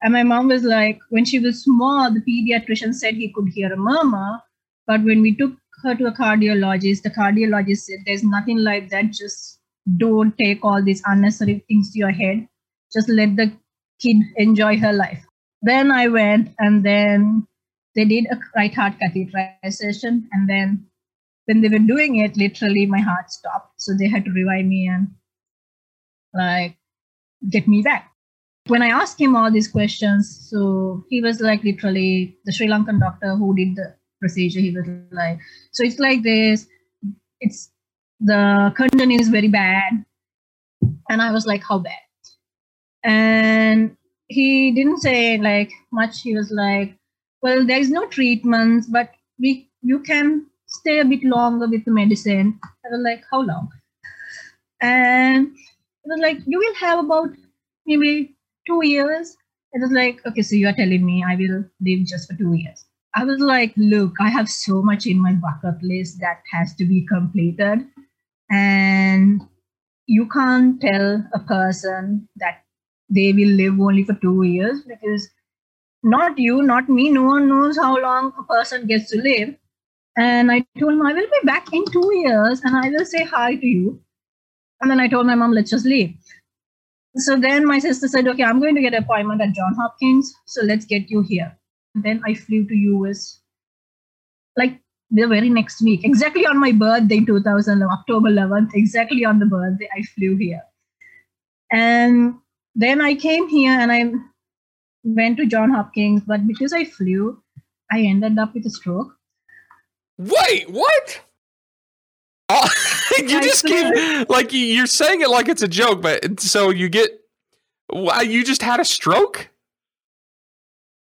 And 0.04 0.14
my 0.14 0.24
mom 0.24 0.48
was 0.48 0.64
like, 0.64 1.00
when 1.10 1.25
she 1.25 1.40
was 1.40 1.64
small, 1.64 2.14
the 2.14 2.22
pediatrician 2.22 2.94
said 2.94 3.16
he 3.16 3.34
could 3.34 3.50
hear 3.50 3.74
a 3.74 3.78
murmur. 3.78 4.40
But 4.86 5.04
when 5.04 5.22
we 5.22 5.36
took 5.36 5.54
her 5.84 5.96
to 5.96 6.06
a 6.06 6.12
cardiologist, 6.12 7.02
the 7.02 7.10
cardiologist 7.10 7.80
said, 7.80 8.00
there's 8.06 8.24
nothing 8.24 8.60
like 8.60 8.90
that. 8.90 9.12
Just 9.12 9.60
don't 9.98 10.38
take 10.38 10.64
all 10.64 10.84
these 10.84 11.02
unnecessary 11.06 11.64
things 11.68 11.92
to 11.92 12.00
your 12.00 12.12
head 12.12 12.48
just 12.92 13.10
let 13.10 13.36
the 13.36 13.52
kid 14.00 14.18
enjoy 14.38 14.78
her 14.78 14.94
life 14.94 15.25
then 15.62 15.92
i 15.92 16.08
went 16.08 16.50
and 16.60 16.84
then 16.84 17.48
they 17.96 18.06
did 18.06 18.25
a 18.32 18.38
right 18.56 18.74
heart 18.74 18.94
catheterization 19.04 20.24
and 20.32 20.50
then 20.50 20.86
when 21.46 21.62
they 21.62 21.70
were 21.70 21.80
doing 21.80 22.18
it 22.18 22.38
literally 22.38 22.86
my 22.86 23.00
heart 23.00 23.32
stopped 23.32 23.74
so 23.78 23.94
they 23.98 24.08
had 24.08 24.25
to 24.25 24.32
revive 24.32 24.66
me 24.66 24.88
and 24.88 25.08
like 26.34 26.78
get 27.50 27.68
me 27.68 27.82
back 27.82 28.12
when 28.68 28.82
i 28.82 28.88
asked 28.88 29.20
him 29.20 29.36
all 29.36 29.52
these 29.52 29.68
questions 29.68 30.48
so 30.50 31.04
he 31.10 31.22
was 31.22 31.40
like 31.40 31.64
literally 31.64 32.38
the 32.46 32.52
sri 32.52 32.68
lankan 32.68 33.00
doctor 33.00 33.36
who 33.36 33.56
did 33.56 33.75
the 33.75 33.94
procedure 34.20 34.60
he 34.60 34.72
was 34.72 34.88
like 35.12 35.40
so 35.72 35.84
it's 35.84 36.00
like 36.00 36.24
this 36.24 36.68
it's 37.40 37.70
the 38.20 38.74
content 38.75 39.12
is 39.12 39.30
very 39.30 39.48
bad. 39.48 40.04
And 41.10 41.22
I 41.22 41.32
was 41.32 41.46
like, 41.46 41.64
how 41.64 41.80
bad? 41.80 41.94
And 43.04 43.96
he 44.28 44.72
didn't 44.72 45.00
say 45.00 45.38
like 45.38 45.72
much. 45.92 46.22
He 46.22 46.36
was 46.36 46.52
like, 46.52 46.98
well, 47.46 47.64
there 47.64 47.78
is 47.80 47.92
no 47.92 48.08
treatments, 48.08 48.88
but 48.88 49.12
we 49.40 49.70
you 49.84 50.00
can 50.00 50.48
stay 50.66 50.98
a 51.00 51.06
bit 51.06 51.24
longer 51.24 51.68
with 51.68 51.86
the 51.86 51.92
medicine. 51.92 52.60
I 52.64 52.90
was 52.92 53.02
like, 53.04 53.24
how 53.32 53.42
long? 53.42 53.70
And 54.82 55.48
it 55.48 56.08
was 56.14 56.20
like, 56.22 56.40
you 56.48 56.58
will 56.58 56.74
have 56.80 57.00
about 57.06 57.30
maybe 57.86 58.36
two 58.66 58.80
years. 58.84 59.38
It 59.74 59.82
was 59.82 59.92
like, 59.92 60.25
okay, 60.25 60.42
so 60.42 60.56
you 60.56 60.68
are 60.70 60.74
telling 60.74 61.06
me 61.06 61.24
I 61.28 61.36
will 61.36 61.64
live 61.82 62.08
just 62.08 62.32
for 62.32 62.36
two 62.36 62.54
years. 62.54 62.84
I 63.16 63.24
was 63.24 63.40
like, 63.40 63.74
look, 63.78 64.14
I 64.20 64.30
have 64.30 64.50
so 64.50 64.82
much 64.82 65.06
in 65.06 65.20
my 65.20 65.34
bucket 65.34 65.84
list 65.84 66.20
that 66.22 66.42
has 66.52 66.74
to 66.78 66.86
be 66.86 67.06
completed. 67.06 67.86
And 68.50 69.42
you 70.08 70.28
can't 70.30 70.82
tell 70.82 71.24
a 71.34 71.40
person 71.40 72.28
that 72.38 72.64
they 73.10 73.34
will 73.34 73.56
live 73.64 73.80
only 73.80 74.04
for 74.04 74.16
two 74.16 74.42
years 74.44 74.82
because 74.82 75.30
not 76.06 76.38
you, 76.38 76.62
not 76.62 76.88
me, 76.88 77.10
no 77.10 77.24
one 77.24 77.50
knows 77.50 77.78
how 77.78 78.00
long 78.00 78.32
a 78.40 78.44
person 78.44 78.86
gets 78.86 79.10
to 79.10 79.20
live. 79.20 79.56
And 80.16 80.52
I 80.52 80.64
told 80.80 80.94
him, 80.94 81.02
I 81.02 81.14
will 81.14 81.28
be 81.28 81.46
back 81.46 81.74
in 81.74 81.84
two 81.86 82.12
years 82.16 82.62
and 82.64 82.78
I 82.78 82.90
will 82.90 83.06
say 83.06 83.24
hi 83.24 83.56
to 83.56 83.66
you. 83.66 84.00
And 84.82 84.92
then 84.92 85.00
I 85.00 85.08
told 85.08 85.26
my 85.26 85.34
mom, 85.34 85.52
let's 85.52 85.72
just 85.72 85.86
leave. 85.86 86.16
So 87.16 87.38
then 87.38 87.66
my 87.66 87.80
sister 87.80 88.08
said, 88.08 88.28
okay, 88.28 88.44
I'm 88.44 88.60
going 88.60 88.76
to 88.76 88.82
get 88.82 88.94
an 88.94 89.04
appointment 89.04 89.42
at 89.42 89.54
John 89.54 89.74
Hopkins. 89.74 90.32
So 90.46 90.62
let's 90.64 90.86
get 90.86 91.10
you 91.10 91.24
here. 91.24 91.58
And 91.96 92.04
then 92.04 92.22
I 92.24 92.36
flew 92.36 92.68
to 92.68 92.76
US 92.76 93.40
like 94.56 94.80
the 95.10 95.26
very 95.26 95.50
next 95.50 95.82
week, 95.82 96.04
exactly 96.04 96.46
on 96.46 96.60
my 96.60 96.72
birthday, 96.72 97.20
2000, 97.26 97.82
October 97.82 98.30
11th, 98.30 98.70
exactly 98.76 99.26
on 99.26 99.40
the 99.40 99.46
birthday, 99.48 99.90
I 99.98 100.04
flew 100.04 100.36
here. 100.36 100.62
And 101.72 102.36
then 102.76 103.02
I 103.02 103.16
came 103.16 103.50
here 103.50 103.72
and 103.72 103.92
I 103.92 104.14
went 105.06 105.38
to 105.38 105.46
John 105.46 105.72
Hopkins, 105.72 106.24
but 106.26 106.46
because 106.48 106.74
I 106.74 106.84
flew, 106.84 107.42
I 107.92 108.02
ended 108.02 108.38
up 108.40 108.54
with 108.54 108.66
a 108.66 108.70
stroke. 108.70 109.16
Wait, 110.18 110.70
what? 110.70 111.22
Oh, 112.50 112.70
you 113.18 113.42
just 113.42 113.66
keep 113.66 114.30
like 114.30 114.52
you're 114.52 114.88
saying 114.88 115.22
it 115.22 115.30
like 115.30 115.48
it's 115.48 115.62
a 115.62 115.68
joke, 115.68 116.02
but 116.02 116.40
so 116.40 116.70
you 116.70 116.90
get 116.90 117.10
why 117.88 118.22
you 118.22 118.44
just 118.44 118.62
had 118.62 118.80
a 118.80 118.86
stroke. 118.86 119.50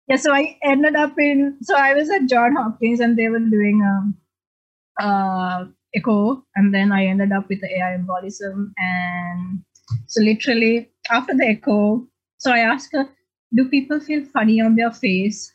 Yeah, 0.07 0.17
so 0.17 0.33
I 0.33 0.57
ended 0.63 0.95
up 0.95 1.17
in 1.17 1.57
so 1.61 1.75
I 1.75 1.93
was 1.93 2.09
at 2.09 2.27
John 2.27 2.55
Hopkins 2.55 2.99
and 2.99 3.17
they 3.17 3.29
were 3.29 3.39
doing 3.39 3.81
um 3.81 4.17
uh 4.99 5.65
echo 5.95 6.43
and 6.55 6.73
then 6.73 6.91
I 6.91 7.05
ended 7.05 7.31
up 7.31 7.47
with 7.49 7.61
the 7.61 7.71
air 7.71 7.97
embolism 7.97 8.71
and 8.77 9.63
so 10.07 10.21
literally 10.21 10.89
after 11.09 11.33
the 11.35 11.45
echo, 11.45 12.07
so 12.37 12.51
I 12.51 12.59
asked 12.59 12.91
her, 12.93 13.07
do 13.55 13.69
people 13.69 13.99
feel 13.99 14.25
funny 14.25 14.61
on 14.61 14.75
their 14.75 14.91
face? 14.91 15.53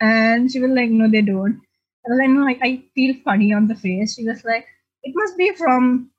And 0.00 0.50
she 0.50 0.60
was 0.60 0.70
like, 0.70 0.90
no, 0.90 1.10
they 1.10 1.22
don't. 1.22 1.60
I 2.06 2.10
was 2.10 2.18
like, 2.18 2.30
no, 2.30 2.46
I, 2.46 2.58
I 2.62 2.82
feel 2.94 3.14
funny 3.24 3.52
on 3.52 3.68
the 3.68 3.74
face. 3.74 4.14
She 4.14 4.24
was 4.24 4.44
like, 4.44 4.66
it 5.02 5.12
must 5.14 5.36
be 5.36 5.52
from 5.56 6.10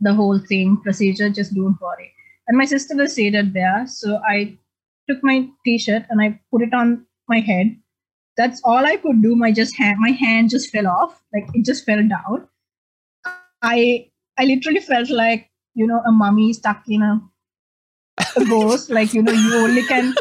the 0.00 0.14
whole 0.14 0.38
thing 0.38 0.78
procedure. 0.82 1.30
Just 1.30 1.54
don't 1.54 1.80
worry. 1.80 2.12
And 2.48 2.56
my 2.56 2.64
sister 2.64 2.96
was 2.96 3.14
seated 3.14 3.52
there, 3.52 3.86
so 3.86 4.20
I 4.26 4.56
took 5.08 5.22
my 5.22 5.46
t-shirt 5.64 6.04
and 6.08 6.20
I 6.20 6.40
put 6.50 6.62
it 6.62 6.72
on 6.72 7.06
my 7.28 7.40
head. 7.40 7.76
That's 8.36 8.60
all 8.64 8.86
I 8.86 8.96
could 8.96 9.22
do. 9.22 9.36
My 9.36 9.52
just 9.52 9.76
hand, 9.76 9.98
my 10.00 10.10
hand 10.10 10.50
just 10.50 10.70
fell 10.70 10.86
off, 10.86 11.20
like 11.34 11.46
it 11.54 11.64
just 11.64 11.84
fell 11.84 12.02
down. 12.08 12.48
I 13.62 14.08
I 14.38 14.44
literally 14.44 14.80
felt 14.80 15.10
like 15.10 15.50
you 15.74 15.86
know 15.86 16.00
a 16.06 16.12
mummy 16.12 16.52
stuck 16.52 16.82
in 16.88 17.02
a, 17.02 17.20
ghost. 18.48 18.90
like 18.90 19.12
you 19.12 19.22
know 19.22 19.32
you 19.32 19.56
only 19.56 19.84
can 19.86 20.14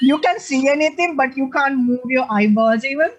you 0.00 0.18
can 0.18 0.38
see 0.38 0.68
anything, 0.68 1.16
but 1.16 1.36
you 1.36 1.50
can't 1.50 1.78
move 1.78 2.00
your 2.06 2.26
eyeballs 2.30 2.84
even. 2.84 3.10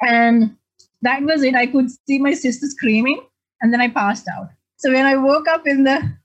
And 0.00 0.56
that 1.02 1.22
was 1.22 1.42
it. 1.42 1.54
I 1.54 1.66
could 1.66 1.90
see 1.90 2.18
my 2.18 2.34
sister 2.34 2.66
screaming, 2.66 3.20
and 3.60 3.72
then 3.72 3.80
I 3.80 3.88
passed 3.88 4.28
out. 4.28 4.48
So 4.76 4.92
when 4.92 5.06
I 5.06 5.16
woke 5.16 5.48
up 5.48 5.66
in 5.66 5.84
the 5.84 6.16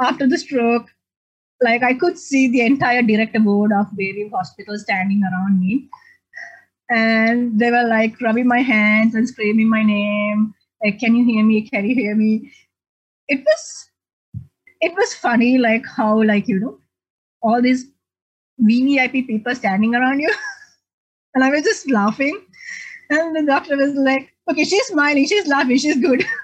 after 0.00 0.26
the 0.26 0.38
stroke, 0.38 0.86
like 1.60 1.82
I 1.82 1.94
could 1.94 2.18
see 2.18 2.48
the 2.48 2.60
entire 2.62 3.02
director 3.02 3.40
board 3.40 3.72
of 3.72 3.86
various 3.92 4.32
hospitals 4.32 4.82
standing 4.82 5.22
around 5.22 5.60
me. 5.60 5.88
And 6.90 7.58
they 7.58 7.70
were 7.70 7.88
like 7.88 8.20
rubbing 8.20 8.46
my 8.46 8.60
hands 8.60 9.14
and 9.14 9.28
screaming 9.28 9.68
my 9.68 9.82
name. 9.82 10.54
Like, 10.82 10.98
can 10.98 11.14
you 11.14 11.24
hear 11.24 11.42
me? 11.42 11.68
Can 11.68 11.86
you 11.86 11.94
hear 11.94 12.14
me? 12.14 12.52
It 13.28 13.40
was 13.40 13.88
it 14.84 14.94
was 14.94 15.14
funny, 15.14 15.58
like 15.58 15.84
how, 15.96 16.22
like, 16.22 16.46
you 16.46 16.60
know, 16.60 16.78
all 17.42 17.62
these 17.62 17.86
VIP 18.58 19.12
people 19.26 19.54
standing 19.54 19.94
around 19.94 20.20
you. 20.20 20.32
and 21.34 21.42
I 21.42 21.50
was 21.50 21.62
just 21.62 21.90
laughing. 21.90 22.40
And 23.10 23.34
the 23.34 23.44
doctor 23.44 23.76
was 23.76 23.94
like, 23.94 24.32
okay, 24.50 24.64
she's 24.64 24.86
smiling, 24.86 25.26
she's 25.26 25.46
laughing, 25.46 25.78
she's 25.78 26.00
good. 26.00 26.24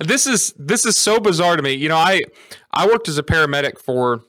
This 0.00 0.26
is 0.26 0.52
this 0.58 0.84
is 0.84 0.96
so 0.96 1.20
bizarre 1.20 1.56
to 1.56 1.62
me. 1.62 1.72
You 1.72 1.88
know, 1.88 1.96
I 1.96 2.22
I 2.72 2.84
worked 2.84 3.08
as 3.08 3.16
a 3.16 3.22
paramedic 3.22 3.78
for 3.78 4.24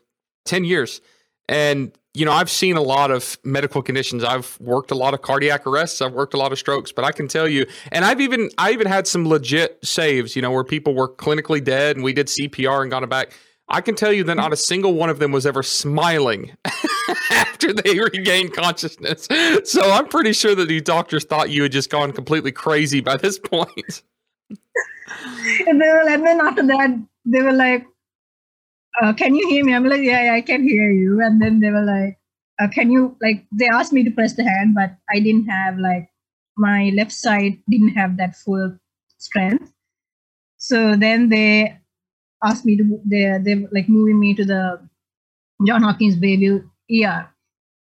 10 0.46 0.64
years 0.64 1.02
and 1.50 1.92
you 2.16 2.26
know, 2.26 2.32
I've 2.32 2.50
seen 2.50 2.78
a 2.78 2.82
lot 2.82 3.12
of 3.12 3.38
medical 3.44 3.82
conditions. 3.82 4.24
I've 4.24 4.58
worked 4.62 4.92
a 4.92 4.96
lot 4.96 5.14
of 5.14 5.22
cardiac 5.22 5.68
arrests. 5.68 6.02
I've 6.02 6.14
worked 6.14 6.34
a 6.34 6.38
lot 6.38 6.54
of 6.54 6.58
strokes, 6.58 6.92
but 6.92 7.04
I 7.04 7.12
can 7.12 7.28
tell 7.28 7.48
you, 7.48 7.66
and 7.92 8.06
I've 8.06 8.22
even 8.22 8.50
I 8.58 8.72
even 8.72 8.88
had 8.88 9.06
some 9.06 9.28
legit 9.28 9.86
saves. 9.86 10.36
You 10.36 10.42
know, 10.42 10.52
where 10.52 10.64
people 10.64 10.96
were 10.96 11.10
clinically 11.10 11.64
dead, 11.64 11.98
and 11.98 12.06
we 12.06 12.14
did 12.14 12.28
CPR 12.28 12.82
and 12.82 12.90
got 12.90 13.02
them 13.02 13.10
back. 13.10 13.34
I 13.68 13.82
can 13.82 13.96
tell 13.96 14.14
you 14.14 14.24
that 14.26 14.36
not 14.36 14.54
a 14.54 14.58
single 14.58 14.94
one 14.94 15.10
of 15.10 15.20
them 15.20 15.32
was 15.32 15.46
ever 15.46 15.64
smiling 15.64 16.56
after 17.32 17.74
they 17.74 18.00
regained 18.00 18.54
consciousness. 18.54 19.28
So 19.64 19.92
I'm 19.92 20.08
pretty 20.08 20.34
sure 20.34 20.54
that 20.54 20.68
the 20.68 20.82
doctors 20.82 21.26
thought 21.26 21.50
you 21.50 21.64
had 21.64 21.72
just 21.72 21.90
gone 21.90 22.12
completely 22.12 22.52
crazy 22.52 23.02
by 23.02 23.18
this 23.18 23.40
point. 23.40 24.04
and, 25.68 25.82
they 25.82 25.88
were, 25.88 26.08
and 26.08 26.26
then 26.26 26.40
after 26.42 26.68
that, 26.68 27.08
they 27.26 27.42
were 27.42 27.54
like, 27.54 27.88
uh, 29.02 29.14
"Can 29.14 29.36
you 29.36 29.48
hear 29.50 29.64
me?" 29.66 29.74
I'm 29.74 29.86
like, 29.86 30.02
"Yeah, 30.02 30.26
yeah, 30.26 30.34
I 30.34 30.42
can 30.42 30.64
hear 30.64 30.92
you." 30.92 31.22
And 31.22 31.42
then 31.42 31.60
they 31.60 31.70
were 31.70 31.86
like, 31.86 32.20
uh, 32.60 32.68
"Can 32.70 32.92
you 32.92 33.18
like?" 33.22 33.46
They 33.52 33.68
asked 33.68 33.94
me 33.94 34.04
to 34.04 34.12
press 34.12 34.34
the 34.34 34.44
hand, 34.44 34.76
but 34.76 34.96
I 35.14 35.20
didn't 35.20 35.48
have 35.48 35.78
like 35.78 36.10
my 36.58 36.92
left 36.96 37.12
side 37.12 37.60
didn't 37.70 37.96
have 37.96 38.18
that 38.18 38.36
full 38.36 38.78
strength. 39.18 39.72
So 40.58 40.96
then 40.96 41.30
they 41.30 41.78
asked 42.44 42.66
me 42.66 42.78
to 42.78 43.02
they 43.06 43.38
they 43.44 43.56
like 43.72 43.90
moving 43.90 44.20
me 44.20 44.34
to 44.36 44.46
the 44.46 44.88
John 45.66 45.84
Hopkins 45.84 46.16
Bayview 46.18 46.70
ER. 46.92 47.30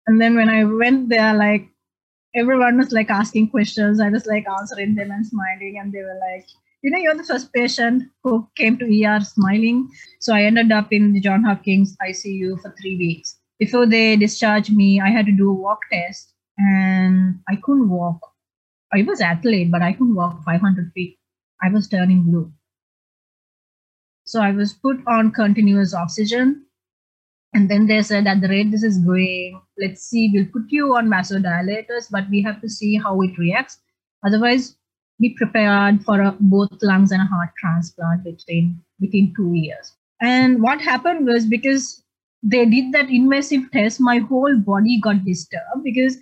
And 0.07 0.21
then 0.21 0.35
when 0.37 0.49
I 0.49 0.65
went 0.65 1.09
there, 1.09 1.35
like 1.35 1.69
everyone 2.35 2.79
was 2.79 2.93
like 2.93 3.11
asking 3.11 3.51
questions. 3.51 4.01
I 4.01 4.09
was 4.09 4.27
like 4.27 4.47
answering 4.49 4.95
them 4.95 5.11
and 5.11 5.27
smiling, 5.27 5.79
and 5.81 5.93
they 5.93 6.03
were 6.03 6.19
like, 6.33 6.47
you 6.83 6.91
know, 6.91 6.99
you're 6.99 7.15
the 7.15 7.25
first 7.25 7.53
patient 7.53 8.05
who 8.25 8.49
came 8.57 8.77
to 8.79 9.05
ER 9.05 9.21
smiling. 9.21 9.89
So 10.21 10.35
I 10.35 10.43
ended 10.43 10.73
up 10.73 10.93
in 10.93 11.13
the 11.13 11.21
John 11.21 11.45
Hopkins 11.45 11.97
ICU 12.03 12.61
for 12.61 12.75
three 12.81 12.97
weeks. 12.97 13.39
Before 13.59 13.87
they 13.87 14.17
discharged 14.17 14.75
me, 14.75 15.01
I 15.01 15.11
had 15.11 15.27
to 15.27 15.33
do 15.33 15.51
a 15.51 15.55
walk 15.55 15.81
test 15.93 16.35
and 16.59 17.39
I 17.49 17.57
couldn't 17.63 17.89
walk. 17.89 18.19
I 18.93 19.03
was 19.03 19.21
athlete, 19.21 19.71
but 19.71 19.81
I 19.81 19.93
couldn't 19.93 20.17
walk 20.17 20.43
500 20.45 20.91
feet. 20.93 21.19
I 21.63 21.71
was 21.71 21.89
turning 21.89 22.25
blue. 22.25 22.53
So 24.25 24.41
I 24.41 24.51
was 24.51 24.73
put 24.73 24.99
on 25.07 25.31
continuous 25.31 25.95
oxygen. 25.95 26.67
And 27.55 27.71
then 27.71 27.87
they 27.87 28.03
said, 28.03 28.27
at 28.27 28.41
the 28.41 28.49
rate 28.49 28.73
this 28.73 28.83
is 28.83 28.99
going, 28.99 29.61
let's 29.79 30.03
see, 30.03 30.31
we'll 30.33 30.47
put 30.47 30.71
you 30.71 30.97
on 30.97 31.09
vasodilators, 31.09 32.11
but 32.11 32.29
we 32.29 32.43
have 32.43 32.61
to 32.63 32.69
see 32.69 32.97
how 32.97 33.21
it 33.21 33.39
reacts. 33.39 33.79
Otherwise, 34.27 34.77
be 35.21 35.35
prepared 35.37 36.05
for 36.05 36.21
a, 36.21 36.37
both 36.41 36.71
lungs 36.83 37.13
and 37.13 37.23
a 37.23 37.27
heart 37.27 37.51
transplant 37.59 38.25
within 38.25 38.81
within 39.01 39.33
two 39.37 39.55
years. 39.55 39.93
And 40.21 40.63
what 40.63 40.81
happened 40.81 41.27
was 41.27 41.47
because 41.47 42.03
they 42.43 42.65
did 42.67 42.93
that 42.93 43.11
invasive 43.11 43.71
test, 43.73 44.01
my 44.01 44.19
whole 44.19 44.57
body 44.57 45.01
got 45.01 45.25
disturbed 45.25 45.85
because 45.85 46.17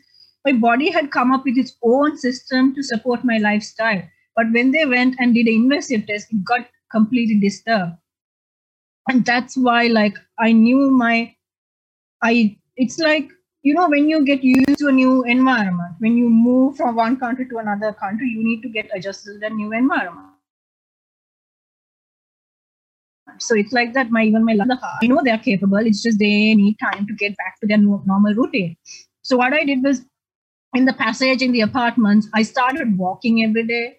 my 0.45 0.53
body 0.53 0.91
had 0.91 1.11
come 1.11 1.33
up 1.33 1.45
with 1.45 1.57
its 1.57 1.77
own 1.83 2.17
system 2.17 2.75
to 2.75 2.83
support 2.83 3.25
my 3.25 3.39
lifestyle. 3.39 4.03
But 4.37 4.47
when 4.53 4.71
they 4.73 4.87
went 4.87 5.17
and 5.19 5.35
did 5.35 5.47
an 5.47 5.55
invasive 5.55 6.07
test, 6.07 6.33
it 6.33 6.45
got 6.45 6.67
completely 6.91 7.39
disturbed. 7.41 7.93
And 9.09 9.25
that's 9.25 9.57
why, 9.57 9.87
like, 9.87 10.17
I 10.39 10.53
knew 10.53 10.91
my, 10.91 11.35
I, 12.23 12.57
it's 12.77 12.99
like 12.99 13.31
you 13.63 13.75
know 13.75 13.89
when 13.89 14.09
you 14.09 14.25
get 14.25 14.43
used 14.43 14.79
to 14.79 14.89
a 14.89 14.93
new 14.93 15.23
environment 15.25 15.95
when 15.99 16.17
you 16.17 16.29
move 16.29 16.77
from 16.77 16.97
one 16.97 17.17
country 17.17 17.47
to 17.47 17.59
another 17.59 17.93
country 17.93 18.29
you 18.29 18.43
need 18.43 18.63
to 18.63 18.69
get 18.69 18.89
adjusted 18.95 19.35
to 19.35 19.39
the 19.39 19.51
new 19.51 19.73
environment. 19.73 20.29
So 23.39 23.55
it's 23.55 23.73
like 23.73 23.93
that 23.95 24.11
my 24.11 24.25
even 24.25 24.45
my 24.45 24.57
i 25.03 25.07
know 25.07 25.21
they're 25.23 25.39
capable 25.39 25.79
it's 25.79 26.03
just 26.03 26.19
they 26.19 26.55
need 26.55 26.79
time 26.79 27.07
to 27.07 27.15
get 27.15 27.37
back 27.37 27.61
to 27.61 27.67
their 27.67 27.79
normal 27.79 28.35
routine. 28.35 28.77
So 29.23 29.37
what 29.37 29.53
i 29.53 29.65
did 29.65 29.83
was 29.83 30.03
in 30.75 30.85
the 30.85 30.93
passage 30.93 31.43
in 31.43 31.53
the 31.53 31.61
apartments 31.61 32.29
i 32.35 32.43
started 32.43 32.97
walking 32.99 33.45
every 33.45 33.67
day 33.67 33.99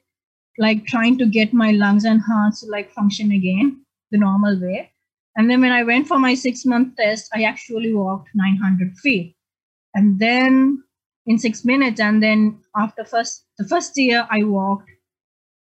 like 0.57 0.85
trying 0.85 1.17
to 1.19 1.25
get 1.25 1.53
my 1.53 1.71
lungs 1.71 2.05
and 2.05 2.21
hearts 2.21 2.61
to 2.61 2.67
like 2.67 2.91
function 2.91 3.31
again 3.31 3.85
the 4.11 4.17
normal 4.17 4.59
way. 4.59 4.91
And 5.35 5.49
then 5.49 5.61
when 5.61 5.71
i 5.71 5.83
went 5.83 6.07
for 6.07 6.19
my 6.19 6.33
six 6.33 6.65
month 6.65 6.95
test 6.97 7.29
i 7.35 7.43
actually 7.43 7.93
walked 7.93 8.29
900 8.33 8.97
feet 8.97 9.35
and 9.95 10.19
then 10.19 10.83
in 11.25 11.37
six 11.37 11.63
minutes 11.65 11.99
and 11.99 12.21
then 12.21 12.59
after 12.75 13.03
first 13.03 13.45
the 13.57 13.67
first 13.67 13.97
year 13.97 14.27
i 14.31 14.43
walked 14.43 14.89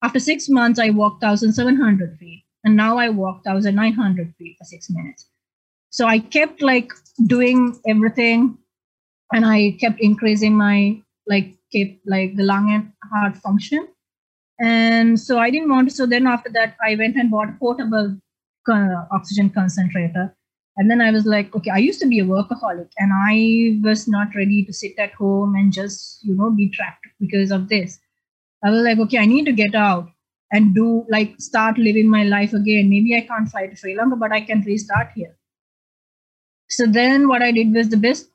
after 0.03 0.19
six 0.19 0.49
months 0.49 0.79
i 0.79 0.91
walked 0.91 1.23
1700 1.23 2.19
feet 2.19 2.45
and 2.65 2.77
now 2.77 2.97
i 2.97 3.09
walk 3.09 3.43
1900 3.45 4.35
feet 4.39 4.57
for 4.59 4.65
six 4.65 4.89
minutes 4.91 5.29
so 5.91 6.07
i 6.07 6.19
kept 6.19 6.63
like 6.63 6.91
doing 7.27 7.79
everything 7.87 8.57
and 9.33 9.47
I 9.47 9.77
kept 9.81 10.01
increasing 10.01 10.55
my 10.55 11.01
like 11.27 11.55
kept 11.73 12.01
like 12.07 12.37
the 12.37 12.45
lung 12.45 12.71
and 12.73 12.93
heart 13.11 13.37
function. 13.37 13.89
And 14.61 15.19
so 15.19 15.39
I 15.39 15.51
didn't 15.51 15.71
want 15.71 15.89
to. 15.89 15.95
So 15.95 16.07
then 16.07 16.27
after 16.27 16.51
that, 16.51 16.77
I 16.85 16.95
went 16.95 17.17
and 17.17 17.31
bought 17.31 17.49
a 17.49 17.57
portable 17.59 18.17
uh, 18.71 19.05
oxygen 19.11 19.51
concentrator. 19.51 20.37
And 20.77 20.91
then 20.91 21.01
I 21.01 21.11
was 21.11 21.27
like, 21.27 21.55
okay, 21.55 21.71
I 21.71 21.79
used 21.79 22.01
to 22.01 22.09
be 22.09 22.19
a 22.19 22.25
workaholic 22.25 22.89
and 22.99 23.13
I 23.13 23.79
was 23.87 24.09
not 24.09 24.35
ready 24.35 24.65
to 24.65 24.73
sit 24.73 24.99
at 24.99 25.13
home 25.13 25.55
and 25.55 25.73
just, 25.73 26.25
you 26.25 26.35
know, 26.35 26.51
be 26.51 26.71
trapped 26.71 27.07
because 27.21 27.51
of 27.51 27.69
this. 27.69 27.99
I 28.65 28.71
was 28.71 28.83
like, 28.83 28.99
okay, 28.99 29.19
I 29.19 29.27
need 29.27 29.45
to 29.45 29.53
get 29.53 29.75
out 29.75 30.09
and 30.51 30.75
do 30.75 31.05
like 31.11 31.35
start 31.39 31.77
living 31.77 32.09
my 32.09 32.25
life 32.25 32.53
again. 32.53 32.89
Maybe 32.89 33.17
I 33.17 33.21
can't 33.21 33.49
fly 33.49 33.67
to 33.67 33.77
Sri 33.77 33.97
Lanka, 33.97 34.17
but 34.17 34.33
I 34.33 34.41
can 34.41 34.63
restart 34.63 35.11
here. 35.15 35.37
So 36.71 36.87
then 36.87 37.29
what 37.29 37.43
I 37.43 37.53
did 37.53 37.75
was 37.75 37.91
the 37.91 37.99
best. 37.99 38.29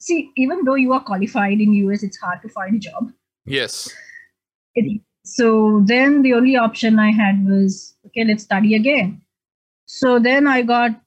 See, 0.00 0.30
even 0.36 0.64
though 0.64 0.74
you 0.74 0.92
are 0.92 1.04
qualified 1.04 1.60
in 1.60 1.72
US, 1.74 2.02
it's 2.02 2.18
hard 2.18 2.42
to 2.42 2.48
find 2.48 2.76
a 2.76 2.78
job. 2.78 3.12
Yes. 3.44 3.94
It, 4.74 5.00
so 5.24 5.82
then 5.84 6.22
the 6.22 6.34
only 6.34 6.56
option 6.56 6.98
I 6.98 7.12
had 7.12 7.46
was 7.46 7.94
okay, 8.06 8.24
let's 8.24 8.42
study 8.42 8.74
again. 8.74 9.20
So 9.86 10.18
then 10.18 10.46
I 10.46 10.62
got 10.62 11.00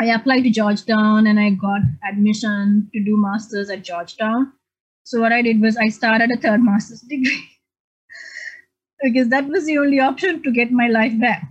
I 0.00 0.06
applied 0.14 0.44
to 0.44 0.50
Georgetown 0.50 1.26
and 1.26 1.38
I 1.38 1.50
got 1.50 1.82
admission 2.08 2.88
to 2.94 3.04
do 3.04 3.18
masters 3.18 3.68
at 3.68 3.84
Georgetown. 3.84 4.50
So 5.04 5.20
what 5.20 5.30
I 5.30 5.42
did 5.42 5.60
was 5.60 5.76
I 5.76 5.90
started 5.90 6.30
a 6.30 6.38
third 6.38 6.62
master's 6.62 7.02
degree 7.02 7.50
because 9.02 9.28
that 9.28 9.46
was 9.48 9.66
the 9.66 9.76
only 9.76 10.00
option 10.00 10.42
to 10.42 10.50
get 10.50 10.72
my 10.72 10.88
life 10.88 11.12
back. 11.20 11.46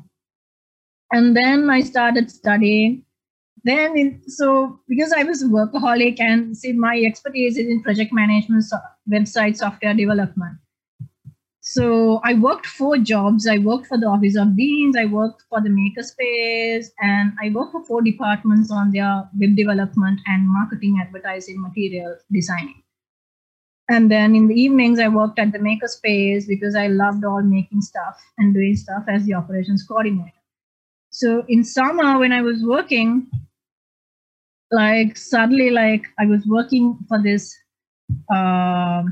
And 1.11 1.37
then 1.37 1.69
I 1.69 1.81
started 1.81 2.31
studying. 2.31 3.05
Then, 3.65 4.23
so 4.27 4.79
because 4.87 5.13
I 5.13 5.23
was 5.23 5.43
a 5.43 5.47
workaholic 5.47 6.19
and 6.19 6.57
see, 6.57 6.73
my 6.73 6.99
expertise 7.05 7.55
is 7.55 7.67
in 7.67 7.83
project 7.83 8.11
management, 8.11 8.63
so, 8.63 8.77
website 9.11 9.57
software 9.57 9.93
development. 9.93 10.57
So 11.71 12.19
I 12.23 12.33
worked 12.33 12.65
four 12.65 12.97
jobs. 12.97 13.45
I 13.45 13.59
worked 13.59 13.85
for 13.85 13.99
the 13.99 14.07
Office 14.07 14.35
of 14.35 14.57
Deans, 14.57 14.95
I 14.97 15.05
worked 15.05 15.43
for 15.49 15.61
the 15.61 15.69
Makerspace, 15.69 16.87
and 16.99 17.31
I 17.39 17.51
worked 17.51 17.73
for 17.73 17.85
four 17.85 18.01
departments 18.01 18.71
on 18.71 18.89
their 18.89 19.29
web 19.39 19.55
development 19.55 20.19
and 20.25 20.49
marketing, 20.49 20.97
advertising, 20.99 21.61
material 21.61 22.17
designing. 22.31 22.81
And 23.87 24.09
then 24.09 24.35
in 24.35 24.47
the 24.47 24.59
evenings, 24.59 24.99
I 24.99 25.09
worked 25.09 25.37
at 25.37 25.51
the 25.51 25.59
Makerspace 25.59 26.47
because 26.47 26.73
I 26.73 26.87
loved 26.87 27.23
all 27.23 27.43
making 27.43 27.81
stuff 27.81 28.19
and 28.39 28.51
doing 28.51 28.75
stuff 28.75 29.03
as 29.07 29.25
the 29.25 29.35
operations 29.35 29.85
coordinator. 29.87 30.41
So 31.11 31.45
in 31.49 31.63
summer, 31.63 32.17
when 32.17 32.31
I 32.31 32.41
was 32.41 32.63
working, 32.63 33.29
like 34.71 35.17
suddenly, 35.17 35.69
like 35.69 36.01
I 36.17 36.25
was 36.25 36.43
working 36.47 36.97
for 37.07 37.21
this 37.21 37.55
uh, 38.33 39.03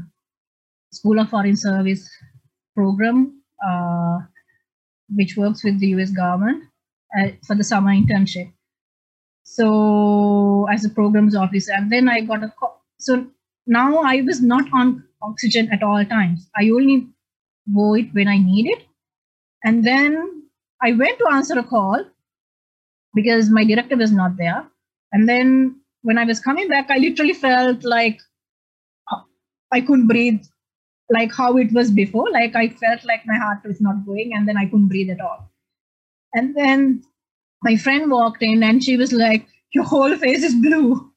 School 0.92 1.20
of 1.20 1.30
Foreign 1.30 1.56
Service 1.56 2.10
program, 2.78 3.42
uh, 3.68 4.20
which 5.20 5.36
works 5.38 5.64
with 5.64 5.80
the 5.80 5.88
US 5.96 6.12
government 6.12 6.64
uh, 7.18 7.30
for 7.46 7.56
the 7.56 7.64
summer 7.64 7.92
internship. 7.92 8.52
So 9.44 10.68
as 10.72 10.86
a 10.86 10.90
programs 10.90 11.36
officer, 11.36 11.74
and 11.76 11.92
then 11.92 12.10
I 12.10 12.22
got 12.22 12.44
a 12.44 12.50
call. 12.60 12.82
So 13.00 13.28
now 13.66 14.02
I 14.14 14.22
was 14.22 14.42
not 14.42 14.72
on 14.74 15.04
oxygen 15.22 15.70
at 15.72 15.84
all 15.84 16.06
times. 16.06 16.50
I 16.56 16.70
only 16.70 17.08
wore 17.78 17.98
it 17.98 18.14
when 18.14 18.28
I 18.28 18.38
need 18.38 18.68
it. 18.68 18.84
And 19.64 19.84
then 19.86 20.44
I 20.82 20.92
went 20.92 21.18
to 21.20 21.30
answer 21.32 21.58
a 21.60 21.64
call 21.64 22.06
because 23.16 23.50
my 23.50 23.64
director 23.64 23.98
was 23.98 24.12
not 24.12 24.38
there. 24.38 24.66
And 25.12 25.28
then 25.28 25.82
when 26.04 26.18
I 26.18 26.26
was 26.26 26.40
coming 26.40 26.68
back, 26.68 26.92
I 26.92 26.98
literally 26.98 27.34
felt 27.34 27.84
like 27.84 28.20
I 29.72 29.82
couldn't 29.82 30.08
breathe 30.08 30.44
like 31.10 31.34
how 31.34 31.58
it 31.58 31.72
was 31.74 31.92
before. 31.92 32.30
Like 32.32 32.56
I 32.56 32.70
felt 32.70 33.06
like 33.06 33.26
my 33.26 33.38
heart 33.38 33.60
was 33.65 33.80
not 33.82 34.06
going 34.06 34.34
and 34.34 34.48
then 34.48 34.58
I 34.58 34.65
couldn't 34.65 34.89
breathe 34.89 35.10
at 35.10 35.22
all. 35.22 35.52
And 36.34 36.56
then 36.56 37.04
my 37.63 37.78
friend 37.78 38.12
walked 38.12 38.43
in 38.43 38.63
and 38.63 38.84
she 38.84 38.98
was 38.98 39.13
like, 39.13 39.48
Your 39.74 39.84
whole 39.84 40.15
face 40.17 40.43
is 40.43 40.56
blue. 40.56 41.12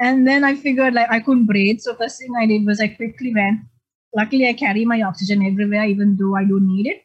And 0.00 0.26
then 0.26 0.44
I 0.44 0.54
figured 0.54 0.94
like 0.94 1.10
I 1.10 1.20
couldn't 1.20 1.46
breathe. 1.46 1.80
So 1.80 1.94
first 1.94 2.18
thing 2.18 2.34
I 2.36 2.46
did 2.46 2.64
was 2.66 2.80
I 2.80 2.88
quickly 2.88 3.34
went. 3.34 3.60
Luckily 4.16 4.48
I 4.48 4.52
carry 4.52 4.84
my 4.84 5.02
oxygen 5.02 5.44
everywhere, 5.44 5.84
even 5.84 6.16
though 6.16 6.36
I 6.36 6.44
don't 6.44 6.68
need 6.68 6.86
it. 6.86 7.02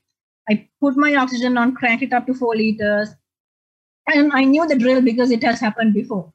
I 0.50 0.68
put 0.80 0.96
my 0.98 1.16
oxygen 1.16 1.58
on, 1.58 1.76
cranked 1.76 2.04
it 2.04 2.14
up 2.14 2.28
to 2.28 2.34
four 2.34 2.56
liters. 2.56 3.10
And 4.08 4.32
I 4.34 4.44
knew 4.44 4.68
the 4.68 4.78
drill 4.78 5.02
because 5.02 5.32
it 5.32 5.44
has 5.44 5.60
happened 5.60 5.94
before. 5.94 6.32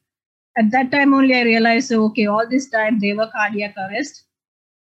At 0.57 0.71
that 0.73 0.91
time 0.91 1.15
only 1.15 1.37
I 1.37 1.43
realized, 1.43 1.89
so 1.89 2.05
okay, 2.07 2.27
all 2.27 2.49
this 2.49 2.69
time 2.69 2.99
they 2.99 3.13
were 3.13 3.31
cardiac 3.31 3.75
arrest, 3.77 4.25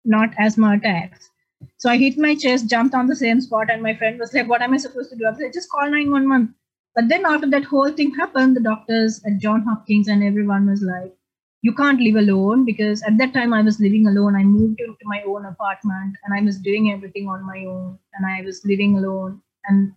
not 0.05 0.31
asthma 0.39 0.73
attacks. 0.75 1.31
So 1.79 1.91
I 1.91 1.97
hit 1.99 2.19
my 2.19 2.35
chest, 2.35 2.69
jumped 2.69 2.95
on 2.95 3.07
the 3.07 3.17
same 3.17 3.41
spot, 3.41 3.71
and 3.71 3.83
my 3.83 3.95
friend 3.95 4.19
was 4.19 4.33
like, 4.35 4.49
What 4.49 4.63
am 4.63 4.75
I 4.75 4.79
supposed 4.79 5.11
to 5.11 5.17
do? 5.17 5.27
I 5.27 5.35
said, 5.35 5.53
Just 5.53 5.71
call 5.71 5.91
911. 5.91 6.55
But 6.95 7.09
then 7.09 7.25
after 7.27 7.49
that 7.51 7.65
whole 7.65 7.93
thing 7.93 8.15
happened, 8.15 8.57
the 8.57 8.61
doctors 8.61 9.23
at 9.25 9.39
John 9.39 9.63
Hopkins 9.63 10.09
and 10.09 10.23
everyone 10.25 10.69
was 10.69 10.83
like, 10.83 11.15
you 11.63 11.75
can't 11.75 12.01
live 12.01 12.17
alone 12.17 12.65
because 12.65 13.03
at 13.03 13.19
that 13.19 13.33
time 13.35 13.53
I 13.53 13.63
was 13.63 13.79
living 13.81 14.07
alone. 14.07 14.35
I 14.35 14.43
moved 14.43 14.81
into 14.81 15.05
my 15.05 15.23
own 15.27 15.45
apartment 15.45 16.17
and 16.25 16.35
I 16.35 16.43
was 16.43 16.59
doing 16.59 16.91
everything 16.91 17.29
on 17.29 17.47
my 17.47 17.65
own 17.65 17.99
and 18.15 18.27
I 18.27 18.43
was 18.43 18.65
living 18.65 18.97
alone 18.97 19.43
and 19.67 19.93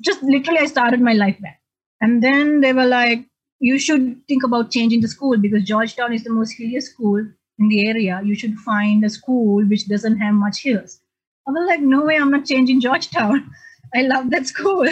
just 0.00 0.22
literally 0.22 0.60
I 0.60 0.66
started 0.66 1.00
my 1.00 1.12
life 1.12 1.40
back. 1.40 1.60
And 2.00 2.22
then 2.22 2.60
they 2.60 2.72
were 2.72 2.86
like, 2.86 3.26
you 3.60 3.78
should 3.78 4.26
think 4.26 4.42
about 4.44 4.70
changing 4.70 5.00
the 5.02 5.08
school 5.08 5.36
because 5.38 5.64
Georgetown 5.64 6.12
is 6.12 6.24
the 6.24 6.30
most 6.32 6.52
hilliest 6.52 6.92
school 6.92 7.26
in 7.60 7.68
the 7.68 7.86
area. 7.86 8.20
You 8.24 8.34
should 8.34 8.56
find 8.58 9.04
a 9.04 9.10
school 9.10 9.64
which 9.64 9.86
doesn't 9.86 10.18
have 10.18 10.34
much 10.34 10.62
hills. 10.62 11.00
I 11.46 11.52
was 11.52 11.66
like, 11.68 11.80
no 11.80 12.04
way, 12.04 12.16
I'm 12.16 12.30
not 12.30 12.46
changing 12.46 12.80
Georgetown. 12.80 13.50
I 13.94 14.02
love 14.02 14.30
that 14.30 14.46
school. 14.46 14.88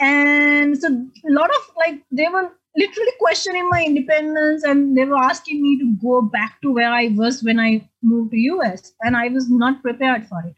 And 0.00 0.76
so 0.76 0.88
a 0.88 1.32
lot 1.32 1.50
of 1.50 1.70
like 1.76 2.02
they 2.10 2.26
were 2.26 2.50
literally 2.76 3.12
questioning 3.20 3.68
my 3.68 3.84
independence 3.84 4.64
and 4.64 4.96
they 4.96 5.04
were 5.04 5.16
asking 5.16 5.62
me 5.62 5.78
to 5.78 5.94
go 6.02 6.22
back 6.22 6.60
to 6.62 6.72
where 6.72 6.92
I 6.92 7.08
was 7.08 7.42
when 7.42 7.60
I 7.60 7.88
moved 8.02 8.32
to 8.32 8.38
US 8.38 8.92
and 9.02 9.16
I 9.16 9.28
was 9.28 9.50
not 9.50 9.82
prepared 9.82 10.26
for 10.26 10.40
it. 10.46 10.56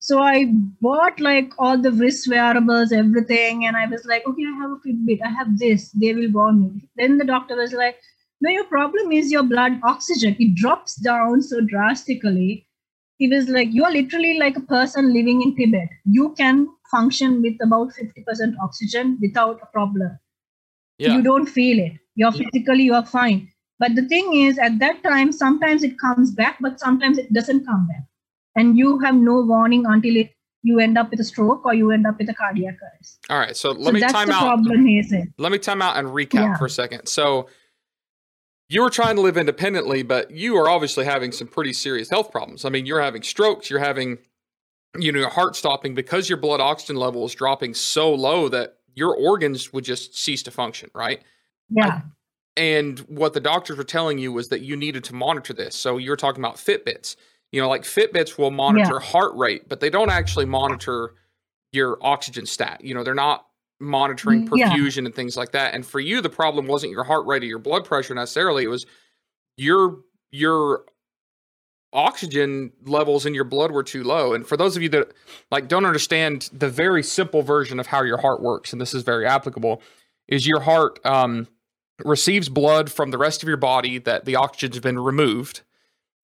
So 0.00 0.22
I 0.22 0.46
bought 0.80 1.18
like 1.20 1.52
all 1.58 1.76
the 1.76 1.90
wrist 1.90 2.28
wearables, 2.30 2.92
everything, 2.92 3.66
and 3.66 3.76
I 3.76 3.86
was 3.86 4.04
like, 4.04 4.24
okay, 4.26 4.44
I 4.46 4.56
have 4.56 4.70
a 4.70 4.76
Fitbit, 4.76 5.18
I 5.24 5.28
have 5.28 5.58
this, 5.58 5.90
they 5.90 6.14
will 6.14 6.30
warn 6.30 6.62
me. 6.62 6.88
Then 6.96 7.18
the 7.18 7.24
doctor 7.24 7.56
was 7.56 7.72
like, 7.72 7.98
no, 8.40 8.50
your 8.50 8.64
problem 8.64 9.12
is 9.12 9.30
your 9.30 9.42
blood 9.42 9.80
oxygen. 9.82 10.36
It 10.38 10.54
drops 10.54 10.94
down 10.96 11.42
so 11.42 11.60
drastically. 11.60 12.66
He 13.16 13.28
was 13.28 13.48
like, 13.48 13.68
you're 13.72 13.90
literally 13.90 14.38
like 14.38 14.56
a 14.56 14.60
person 14.60 15.12
living 15.12 15.42
in 15.42 15.56
Tibet. 15.56 15.88
You 16.04 16.34
can 16.38 16.68
function 16.90 17.42
with 17.42 17.56
about 17.62 17.88
50% 17.92 18.54
oxygen 18.62 19.18
without 19.20 19.58
a 19.62 19.66
problem 19.66 20.18
yeah. 20.98 21.14
you 21.14 21.22
don't 21.22 21.46
feel 21.46 21.78
it 21.78 21.92
you're 22.14 22.32
physically 22.32 22.84
you're 22.84 23.04
fine 23.04 23.48
but 23.78 23.94
the 23.94 24.06
thing 24.08 24.34
is 24.34 24.58
at 24.58 24.78
that 24.78 25.02
time 25.02 25.32
sometimes 25.32 25.82
it 25.82 25.98
comes 25.98 26.30
back 26.32 26.58
but 26.60 26.78
sometimes 26.78 27.18
it 27.18 27.32
doesn't 27.32 27.64
come 27.64 27.86
back 27.86 28.04
and 28.56 28.76
you 28.76 28.98
have 28.98 29.14
no 29.14 29.40
warning 29.42 29.86
until 29.86 30.16
it 30.16 30.30
you 30.62 30.80
end 30.80 30.98
up 30.98 31.10
with 31.10 31.20
a 31.20 31.24
stroke 31.24 31.64
or 31.64 31.72
you 31.72 31.90
end 31.92 32.06
up 32.06 32.18
with 32.18 32.28
a 32.28 32.34
cardiac 32.34 32.76
arrest 32.82 33.18
all 33.30 33.38
right 33.38 33.56
so 33.56 33.70
let 33.70 33.86
so 33.86 33.92
me 33.92 34.00
time 34.00 34.30
out 34.30 34.42
problem, 34.42 34.86
let 35.38 35.52
me 35.52 35.58
time 35.58 35.80
out 35.80 35.96
and 35.96 36.08
recap 36.08 36.34
yeah. 36.34 36.56
for 36.56 36.66
a 36.66 36.70
second 36.70 37.06
so 37.06 37.48
you 38.68 38.82
were 38.82 38.90
trying 38.90 39.16
to 39.16 39.22
live 39.22 39.36
independently 39.36 40.02
but 40.02 40.30
you 40.30 40.56
are 40.56 40.68
obviously 40.68 41.04
having 41.04 41.32
some 41.32 41.46
pretty 41.46 41.72
serious 41.72 42.10
health 42.10 42.30
problems 42.30 42.64
i 42.64 42.68
mean 42.68 42.86
you're 42.86 43.00
having 43.00 43.22
strokes 43.22 43.70
you're 43.70 43.78
having 43.78 44.18
you 44.96 45.12
know 45.12 45.20
your 45.20 45.28
heart 45.28 45.56
stopping 45.56 45.94
because 45.94 46.28
your 46.28 46.38
blood 46.38 46.60
oxygen 46.60 46.96
level 46.96 47.24
is 47.24 47.34
dropping 47.34 47.74
so 47.74 48.12
low 48.12 48.48
that 48.48 48.78
your 48.98 49.14
organs 49.14 49.72
would 49.72 49.84
just 49.84 50.18
cease 50.18 50.42
to 50.42 50.50
function, 50.50 50.90
right? 50.94 51.22
Yeah. 51.70 52.00
and 52.56 52.98
what 53.00 53.34
the 53.34 53.40
doctors 53.40 53.76
were 53.76 53.84
telling 53.84 54.18
you 54.18 54.32
was 54.32 54.48
that 54.48 54.62
you 54.62 54.74
needed 54.74 55.04
to 55.04 55.14
monitor 55.14 55.52
this. 55.52 55.76
So 55.76 55.98
you're 55.98 56.16
talking 56.16 56.42
about 56.42 56.56
Fitbits. 56.56 57.14
You 57.52 57.60
know, 57.60 57.68
like 57.68 57.82
Fitbits 57.82 58.38
will 58.38 58.50
monitor 58.50 58.94
yeah. 58.94 59.06
heart 59.06 59.34
rate, 59.36 59.68
but 59.68 59.80
they 59.80 59.90
don't 59.90 60.10
actually 60.10 60.46
monitor 60.46 61.14
your 61.72 61.98
oxygen 62.00 62.46
stat. 62.46 62.82
You 62.82 62.94
know, 62.94 63.04
they're 63.04 63.14
not 63.14 63.46
monitoring 63.80 64.48
perfusion 64.48 65.02
yeah. 65.02 65.06
and 65.06 65.14
things 65.14 65.36
like 65.36 65.52
that. 65.52 65.74
And 65.74 65.86
for 65.86 66.00
you, 66.00 66.20
the 66.20 66.30
problem 66.30 66.66
wasn't 66.66 66.92
your 66.92 67.04
heart 67.04 67.26
rate 67.26 67.42
or 67.42 67.46
your 67.46 67.58
blood 67.58 67.84
pressure 67.84 68.14
necessarily. 68.14 68.64
It 68.64 68.68
was 68.68 68.86
your 69.56 69.98
your 70.30 70.84
oxygen 71.92 72.70
levels 72.84 73.24
in 73.24 73.34
your 73.34 73.44
blood 73.44 73.72
were 73.72 73.82
too 73.82 74.04
low. 74.04 74.34
And 74.34 74.46
for 74.46 74.56
those 74.56 74.76
of 74.76 74.82
you 74.82 74.88
that 74.90 75.12
like 75.50 75.68
don't 75.68 75.86
understand 75.86 76.50
the 76.52 76.68
very 76.68 77.02
simple 77.02 77.42
version 77.42 77.80
of 77.80 77.86
how 77.86 78.02
your 78.02 78.18
heart 78.18 78.42
works, 78.42 78.72
and 78.72 78.80
this 78.80 78.94
is 78.94 79.02
very 79.02 79.26
applicable, 79.26 79.82
is 80.26 80.46
your 80.46 80.60
heart 80.60 81.04
um, 81.06 81.48
receives 82.04 82.48
blood 82.48 82.90
from 82.92 83.10
the 83.10 83.18
rest 83.18 83.42
of 83.42 83.48
your 83.48 83.56
body 83.56 83.98
that 83.98 84.24
the 84.24 84.36
oxygen's 84.36 84.80
been 84.80 84.98
removed, 84.98 85.62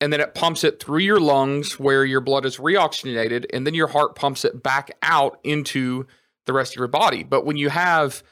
and 0.01 0.12
then 0.12 0.21
it 0.21 0.35
pumps 0.35 0.64
it 0.64 0.81
through 0.81 0.99
your 0.99 1.21
lungs 1.21 1.79
where 1.79 2.05
your 2.05 2.21
blood 2.21 2.45
is 2.45 2.59
reoxygenated, 2.59 3.47
and 3.53 3.67
then 3.67 3.75
your 3.75 3.88
heart 3.88 4.14
pumps 4.14 4.45
it 4.45 4.62
back 4.62 4.90
out 5.03 5.38
into 5.45 6.07
the 6.47 6.53
rest 6.53 6.73
of 6.73 6.77
your 6.77 6.89
body. 6.89 7.23
But 7.23 7.45
when 7.45 7.57
you 7.57 7.71
have 7.71 8.23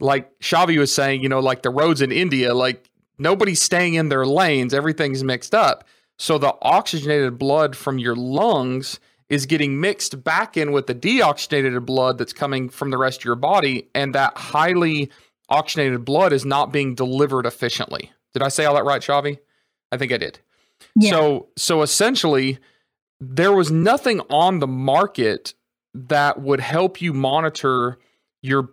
like 0.00 0.38
Shavi 0.40 0.78
was 0.78 0.92
saying, 0.94 1.22
you 1.22 1.28
know, 1.28 1.40
like 1.40 1.62
the 1.62 1.70
roads 1.70 2.00
in 2.00 2.10
India, 2.10 2.54
like 2.54 2.88
nobody's 3.18 3.62
staying 3.62 3.94
in 3.94 4.08
their 4.08 4.26
lanes. 4.26 4.74
Everything's 4.74 5.22
mixed 5.22 5.54
up. 5.54 5.84
So 6.18 6.38
the 6.38 6.54
oxygenated 6.62 7.38
blood 7.38 7.76
from 7.76 7.98
your 7.98 8.16
lungs 8.16 8.98
is 9.28 9.46
getting 9.46 9.80
mixed 9.80 10.24
back 10.24 10.56
in 10.56 10.72
with 10.72 10.86
the 10.86 10.94
deoxygenated 10.94 11.86
blood 11.86 12.18
that's 12.18 12.32
coming 12.32 12.68
from 12.68 12.90
the 12.90 12.98
rest 12.98 13.20
of 13.20 13.24
your 13.24 13.36
body. 13.36 13.88
And 13.94 14.14
that 14.14 14.36
highly 14.36 15.10
oxygenated 15.48 16.04
blood 16.04 16.32
is 16.32 16.44
not 16.44 16.72
being 16.72 16.94
delivered 16.94 17.46
efficiently. 17.46 18.10
Did 18.32 18.42
I 18.42 18.48
say 18.48 18.64
all 18.64 18.74
that 18.74 18.84
right, 18.84 19.02
Shavi? 19.02 19.38
I 19.92 19.96
think 19.96 20.12
I 20.12 20.16
did. 20.16 20.40
Yeah. 20.96 21.10
So 21.10 21.48
so 21.56 21.82
essentially 21.82 22.58
there 23.20 23.52
was 23.52 23.70
nothing 23.70 24.20
on 24.30 24.60
the 24.60 24.66
market 24.66 25.54
that 25.94 26.40
would 26.40 26.60
help 26.60 27.00
you 27.00 27.12
monitor 27.12 27.98
your 28.42 28.70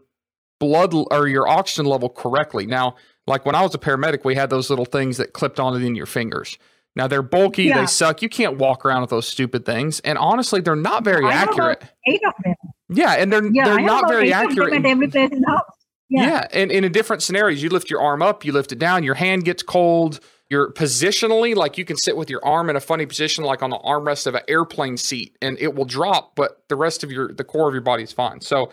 blood 0.59 0.93
or 0.93 1.27
your 1.27 1.47
oxygen 1.47 1.85
level 1.85 2.09
correctly. 2.09 2.65
Now, 2.65 2.95
like 3.25 3.45
when 3.45 3.55
I 3.55 3.61
was 3.61 3.75
a 3.75 3.77
paramedic, 3.77 4.23
we 4.23 4.35
had 4.35 4.49
those 4.49 4.69
little 4.69 4.85
things 4.85 5.17
that 5.17 5.33
clipped 5.33 5.59
on 5.59 5.79
in 5.81 5.95
your 5.95 6.05
fingers. 6.05 6.57
Now 6.95 7.07
they're 7.07 7.21
bulky, 7.21 7.65
yeah. 7.65 7.81
they 7.81 7.85
suck. 7.85 8.21
You 8.21 8.29
can't 8.29 8.57
walk 8.57 8.83
around 8.83 9.01
with 9.01 9.11
those 9.11 9.27
stupid 9.27 9.65
things. 9.65 9.99
And 9.99 10.17
honestly, 10.17 10.61
they're 10.61 10.75
not 10.75 11.03
very 11.03 11.25
I 11.25 11.31
accurate. 11.31 11.83
eight 12.07 12.21
of 12.25 12.33
them. 12.43 12.55
Yeah, 12.89 13.13
and 13.13 13.31
they're 13.31 13.45
yeah, 13.45 13.65
they're 13.65 13.81
not 13.81 14.09
very 14.09 14.33
accurate. 14.33 14.73
At 14.73 14.85
every 14.85 15.07
place 15.07 15.31
in 15.31 15.41
the 15.41 15.47
house. 15.47 15.63
Yeah. 16.09 16.21
yeah, 16.23 16.47
and, 16.53 16.71
and 16.71 16.85
in 16.85 16.91
different 16.91 17.21
scenarios, 17.21 17.61
you 17.61 17.69
lift 17.69 17.89
your 17.89 18.01
arm 18.01 18.21
up, 18.21 18.45
you 18.45 18.53
lift 18.53 18.71
it 18.71 18.79
down, 18.79 19.03
your 19.03 19.15
hand 19.15 19.43
gets 19.43 19.61
cold. 19.61 20.21
You're 20.49 20.71
positionally 20.71 21.55
like 21.55 21.77
you 21.77 21.83
can 21.83 21.97
sit 21.97 22.15
with 22.15 22.29
your 22.29 22.43
arm 22.45 22.69
in 22.69 22.75
a 22.75 22.79
funny 22.79 23.05
position, 23.05 23.43
like 23.43 23.61
on 23.61 23.69
the 23.69 23.79
armrest 23.79 24.27
of 24.27 24.35
an 24.35 24.43
airplane 24.47 24.95
seat, 24.95 25.37
and 25.41 25.57
it 25.59 25.75
will 25.75 25.85
drop, 25.85 26.35
but 26.35 26.63
the 26.69 26.75
rest 26.75 27.03
of 27.03 27.11
your 27.11 27.33
the 27.33 27.43
core 27.43 27.67
of 27.67 27.73
your 27.73 27.81
body 27.81 28.03
is 28.03 28.13
fine. 28.13 28.39
So 28.39 28.71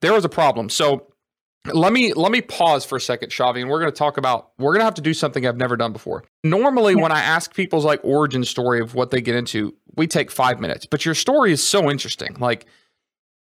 there 0.00 0.12
was 0.12 0.24
a 0.24 0.28
problem. 0.28 0.68
So 0.68 1.08
let 1.66 1.92
me 1.92 2.12
let 2.14 2.32
me 2.32 2.40
pause 2.40 2.84
for 2.84 2.96
a 2.96 3.00
second, 3.00 3.30
Shavi, 3.30 3.60
and 3.60 3.68
we're 3.68 3.80
going 3.80 3.92
to 3.92 3.96
talk 3.96 4.16
about 4.16 4.52
we're 4.58 4.72
going 4.72 4.80
to 4.80 4.84
have 4.84 4.94
to 4.94 5.02
do 5.02 5.12
something 5.12 5.46
I've 5.46 5.56
never 5.56 5.76
done 5.76 5.92
before. 5.92 6.24
Normally, 6.42 6.94
when 6.94 7.12
I 7.12 7.20
ask 7.20 7.54
people's 7.54 7.84
like 7.84 8.00
origin 8.02 8.44
story 8.44 8.80
of 8.80 8.94
what 8.94 9.10
they 9.10 9.20
get 9.20 9.34
into, 9.34 9.74
we 9.96 10.06
take 10.06 10.30
five 10.30 10.60
minutes. 10.60 10.86
But 10.86 11.04
your 11.04 11.14
story 11.14 11.52
is 11.52 11.62
so 11.62 11.90
interesting. 11.90 12.36
Like 12.38 12.66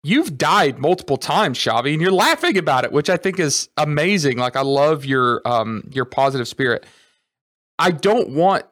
you've 0.04 0.38
died 0.38 0.80
multiple 0.80 1.18
times, 1.18 1.60
Shavi, 1.60 1.94
and 1.94 2.02
you're 2.02 2.12
laughing 2.12 2.58
about 2.58 2.86
it, 2.86 2.92
which 2.92 3.10
I 3.10 3.18
think 3.18 3.40
is 3.40 3.70
amazing. 3.78 4.38
Like 4.38 4.56
I 4.56 4.62
love 4.62 5.06
your 5.06 5.42
um 5.46 5.88
your 5.92 6.06
positive 6.06 6.48
spirit. 6.48 6.86
I 7.80 7.92
don't 7.92 8.30
want 8.30 8.66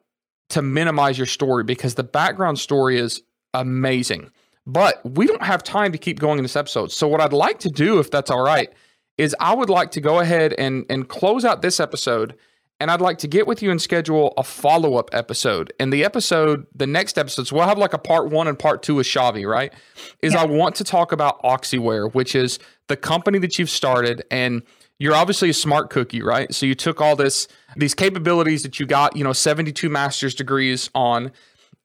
to 0.49 0.61
minimize 0.61 1.17
your 1.17 1.27
story 1.27 1.63
because 1.63 1.95
the 1.95 2.03
background 2.03 2.59
story 2.59 2.97
is 2.97 3.21
amazing. 3.53 4.31
But 4.67 4.99
we 5.05 5.27
don't 5.27 5.43
have 5.43 5.63
time 5.63 5.91
to 5.91 5.97
keep 5.97 6.19
going 6.19 6.39
in 6.39 6.43
this 6.43 6.55
episode. 6.55 6.91
So 6.91 7.07
what 7.07 7.21
I'd 7.21 7.33
like 7.33 7.59
to 7.59 7.69
do, 7.69 7.99
if 7.99 8.09
that's 8.09 8.31
all 8.31 8.41
right 8.41 8.71
is 9.17 9.35
I 9.39 9.53
would 9.53 9.69
like 9.69 9.91
to 9.91 10.01
go 10.01 10.19
ahead 10.19 10.53
and 10.53 10.85
and 10.89 11.07
close 11.07 11.45
out 11.45 11.61
this 11.61 11.79
episode 11.79 12.35
and 12.79 12.91
I'd 12.91 13.01
like 13.01 13.19
to 13.19 13.27
get 13.27 13.47
with 13.47 13.61
you 13.61 13.71
and 13.71 13.81
schedule 13.81 14.33
a 14.37 14.43
follow 14.43 14.95
up 14.95 15.09
episode. 15.13 15.71
And 15.79 15.93
the 15.93 16.03
episode, 16.03 16.67
the 16.75 16.87
next 16.87 17.17
episode, 17.17 17.47
so 17.47 17.55
we'll 17.55 17.67
have 17.67 17.77
like 17.77 17.93
a 17.93 17.97
part 17.97 18.29
one 18.29 18.49
and 18.49 18.59
part 18.59 18.83
two 18.83 18.95
with 18.95 19.07
Shavi, 19.07 19.49
right? 19.49 19.73
Is 20.21 20.33
yeah. 20.33 20.41
I 20.41 20.45
want 20.45 20.75
to 20.75 20.83
talk 20.83 21.13
about 21.13 21.41
OxyWear, 21.43 22.13
which 22.13 22.35
is 22.35 22.59
the 22.87 22.97
company 22.97 23.39
that 23.39 23.57
you've 23.57 23.69
started. 23.69 24.23
And 24.29 24.61
you're 24.99 25.15
obviously 25.15 25.49
a 25.49 25.53
smart 25.53 25.89
cookie, 25.89 26.21
right? 26.21 26.53
So 26.53 26.65
you 26.65 26.75
took 26.75 27.01
all 27.01 27.15
this, 27.15 27.47
these 27.75 27.93
capabilities 27.93 28.63
that 28.63 28.79
you 28.79 28.85
got, 28.85 29.15
you 29.15 29.23
know, 29.23 29.33
72 29.33 29.89
master's 29.89 30.33
degrees 30.33 30.89
on. 30.95 31.31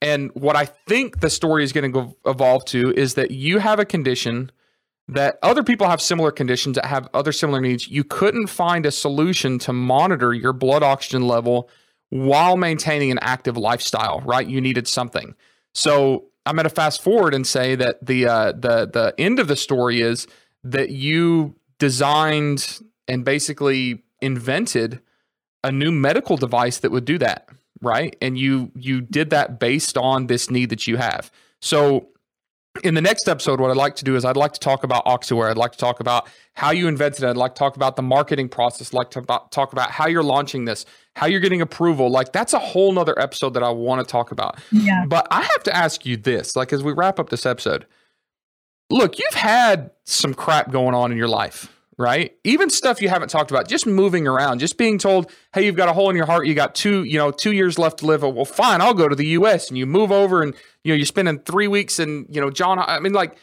And 0.01 0.31
what 0.35 0.57
I 0.57 0.65
think 0.65 1.21
the 1.21 1.31
story 1.31 1.65
is 1.65 1.73
going 1.73 1.93
to 1.93 2.17
evolve 2.25 2.65
to 2.67 2.93
is 2.93 3.15
that 3.15 3.33
you 3.33 3.59
have 3.59 3.79
a 3.79 3.85
condition 3.85 4.51
that 5.09 5.39
other 5.43 5.65
people 5.65 5.89
have 5.89 6.01
similar 6.01 6.31
conditions 6.31 6.77
that 6.77 6.87
have 6.87 7.09
other 7.13 7.33
similar 7.33 7.61
needs. 7.61 7.89
You 7.89 8.05
couldn't 8.05 8.47
find 8.47 8.87
a 8.87 8.93
solution 8.93 9.59
to 9.61 9.73
monitor 9.73 10.33
your 10.33 10.53
blood 10.53 10.85
oxygen 10.85 11.27
level 11.27 11.69
while 12.11 12.57
maintaining 12.57 13.11
an 13.11 13.19
active 13.21 13.57
lifestyle, 13.57 14.21
right? 14.25 14.47
You 14.47 14.61
needed 14.61 14.87
something. 14.87 15.35
So 15.75 16.27
I'm 16.47 16.55
going 16.55 16.65
to 16.65 16.71
fast 16.71 17.03
forward 17.03 17.35
and 17.35 17.45
say 17.45 17.75
that 17.75 18.05
the 18.05 18.27
uh, 18.27 18.53
the 18.53 18.87
the 18.87 19.15
end 19.19 19.41
of 19.41 19.49
the 19.49 19.57
story 19.57 20.01
is 20.01 20.29
that 20.63 20.91
you 20.91 21.57
designed 21.79 22.81
and 23.11 23.25
basically 23.25 24.03
invented 24.23 25.01
a 25.65 25.73
new 25.73 25.91
medical 25.91 26.37
device 26.37 26.79
that 26.79 26.91
would 26.91 27.05
do 27.05 27.19
that, 27.19 27.49
right? 27.83 28.17
And 28.23 28.39
you 28.39 28.71
you 28.75 29.01
did 29.01 29.31
that 29.31 29.59
based 29.59 29.99
on 29.99 30.29
this 30.29 30.51
need 30.51 30.71
that 30.71 30.87
you 30.87 30.97
have. 30.97 31.31
So 31.61 32.09
in 32.85 32.95
the 32.95 33.01
next 33.01 33.29
episode, 33.29 33.61
what 33.61 33.71
I'd 33.71 33.77
like 33.77 33.97
to 33.97 34.05
do 34.05 34.15
is 34.15 34.25
I'd 34.25 34.37
like 34.37 34.53
to 34.53 34.61
talk 34.61 34.85
about 34.85 35.05
OxyWear. 35.05 35.51
I'd 35.51 35.57
like 35.57 35.73
to 35.73 35.79
talk 35.79 35.99
about 35.99 36.29
how 36.55 36.71
you 36.71 36.87
invented 36.87 37.25
it. 37.25 37.27
I'd 37.27 37.37
like 37.37 37.57
to 37.57 37.59
talk 37.59 37.75
about 37.75 37.97
the 37.97 38.03
marketing 38.03 38.49
process. 38.49 38.95
I'd 38.95 38.97
like 38.97 39.11
to 39.11 39.19
about, 39.19 39.51
talk 39.51 39.73
about 39.73 39.91
how 39.91 40.07
you're 40.07 40.23
launching 40.23 40.67
this, 40.67 40.87
how 41.17 41.27
you're 41.27 41.41
getting 41.41 41.61
approval. 41.61 42.11
Like 42.11 42.33
that's 42.33 42.53
a 42.53 42.61
whole 42.61 42.93
nother 42.93 43.19
episode 43.19 43.55
that 43.55 43.65
I 43.65 43.71
want 43.71 44.07
to 44.07 44.11
talk 44.11 44.31
about. 44.31 44.61
Yeah. 44.71 45.05
But 45.07 45.27
I 45.33 45.43
have 45.43 45.63
to 45.65 45.77
ask 45.77 46.07
you 46.07 46.17
this, 46.17 46.55
like 46.55 46.73
as 46.73 46.83
we 46.83 46.93
wrap 46.93 47.19
up 47.19 47.29
this 47.29 47.45
episode, 47.45 47.87
look, 48.89 49.19
you've 49.19 49.35
had 49.35 49.91
some 50.05 50.33
crap 50.33 50.71
going 50.71 50.95
on 50.95 51.11
in 51.11 51.19
your 51.19 51.29
life 51.29 51.80
right? 52.01 52.35
Even 52.45 52.71
stuff 52.71 53.03
you 53.03 53.11
haven't 53.11 53.29
talked 53.29 53.51
about, 53.51 53.69
just 53.69 53.87
moving 53.87 54.27
around, 54.27 54.59
just 54.59 54.79
being 54.79 54.97
told, 54.97 55.31
"Hey, 55.53 55.67
you've 55.67 55.77
got 55.77 55.91
a 55.91 55.93
hole 55.93 56.09
in 56.09 56.17
your 56.17 56.25
heart. 56.25 56.47
You 56.47 56.55
got 56.55 56.75
two, 56.75 57.05
you 57.05 57.19
know, 57.19 57.31
two 57.31 57.53
years 57.53 57.79
left 57.79 57.99
to 57.99 58.07
live." 58.07 58.25
Oh, 58.25 58.31
well, 58.31 58.47
fine, 58.47 58.81
I'll 58.81 58.95
go 58.95 59.07
to 59.07 59.15
the 59.15 59.27
U.S. 59.27 59.69
and 59.69 59.77
you 59.77 59.85
move 59.85 60.11
over, 60.11 60.43
and 60.43 60.55
you 60.83 60.93
know, 60.93 60.97
you're 60.97 61.05
spending 61.05 61.41
three 61.41 61.69
weeks, 61.69 61.99
and 61.99 62.27
you 62.31 62.41
know, 62.41 62.51
John. 62.51 62.79
I 62.79 63.01
mean, 63.01 63.13
like, 63.13 63.37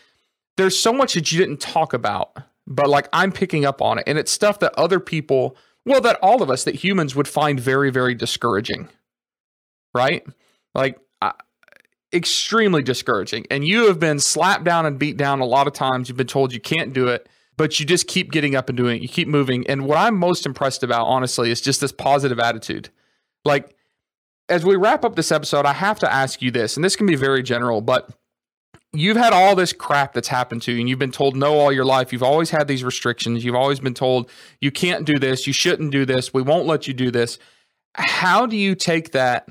there's 0.58 0.76
so 0.76 0.92
much 0.92 1.14
that 1.14 1.32
you 1.32 1.38
didn't 1.38 1.62
talk 1.62 1.94
about, 1.94 2.36
but 2.66 2.90
like 2.90 3.08
I'm 3.14 3.32
picking 3.32 3.64
up 3.64 3.80
on 3.80 4.00
it, 4.00 4.06
and 4.08 4.18
it's 4.18 4.32
stuff 4.32 4.58
that 4.62 4.74
other 4.76 5.00
people, 5.00 5.56
well, 5.86 6.02
that 6.02 6.18
all 6.24 6.42
of 6.42 6.50
us, 6.50 6.64
that 6.64 6.74
humans 6.74 7.16
would 7.16 7.28
find 7.28 7.60
very, 7.60 7.92
very 7.92 8.16
discouraging, 8.16 8.90
right? 9.94 10.26
Like. 10.74 11.00
Extremely 12.14 12.82
discouraging 12.82 13.46
and 13.52 13.68
you 13.68 13.88
have 13.88 14.00
been 14.00 14.18
slapped 14.18 14.64
down 14.64 14.86
and 14.86 14.98
beat 14.98 15.18
down 15.18 15.42
a 15.42 15.46
lot 15.46 15.68
of 15.68 15.74
times 15.74 16.08
you've 16.08 16.18
been 16.18 16.26
told 16.26 16.54
you 16.54 16.60
can't 16.60 16.94
do 16.94 17.10
it 17.10 17.28
but 17.58 17.80
you 17.80 17.86
just 17.86 18.08
keep 18.08 18.32
getting 18.32 18.56
up 18.56 18.70
and 18.70 18.78
doing 18.78 18.98
it. 18.98 19.02
You 19.02 19.10
keep 19.10 19.28
moving. 19.28 19.66
And 19.68 19.86
what 19.86 19.98
I'm 19.98 20.16
most 20.16 20.46
impressed 20.46 20.84
about, 20.84 21.06
honestly, 21.06 21.52
is 21.52 21.60
just 21.60 21.82
this 21.82 21.92
positive 21.92 22.40
attitude. 22.40 22.90
Like, 23.44 23.76
as 24.48 24.64
we 24.64 24.76
wrap 24.76 25.04
up 25.04 25.16
this 25.16 25.32
episode, 25.32 25.66
I 25.66 25.74
have 25.74 26.00
to 26.00 26.12
ask 26.12 26.42
you 26.42 26.52
this, 26.52 26.78
and 26.78 26.84
this 26.84 26.96
can 26.96 27.08
be 27.08 27.16
very 27.16 27.44
general, 27.44 27.82
but 27.82 28.10
you've 28.94 29.18
had 29.18 29.34
all 29.34 29.56
this 29.56 29.74
crap 29.74 30.14
that's 30.14 30.30
happened 30.30 30.62
to 30.64 30.72
you, 30.72 30.80
and 30.80 30.88
you've 30.88 31.00
been 31.00 31.12
told 31.12 31.36
no 31.36 31.60
all 31.60 31.72
your 31.72 31.84
life. 31.84 32.14
You've 32.14 32.24
always 32.24 32.52
had 32.52 32.68
these 32.68 32.84
restrictions. 32.84 33.44
You've 33.44 33.56
always 33.56 33.80
been 33.80 33.94
told 33.94 34.30
you 34.62 34.72
can't 34.72 35.06
do 35.06 35.20
this, 35.20 35.48
you 35.48 35.54
shouldn't 35.54 35.92
do 35.92 36.06
this, 36.06 36.34
we 36.34 36.42
won't 36.42 36.68
let 36.68 36.88
you 36.88 36.94
do 36.94 37.12
this. 37.12 37.40
How 37.96 38.46
do 38.46 38.56
you 38.56 38.76
take 38.76 39.12
that? 39.12 39.50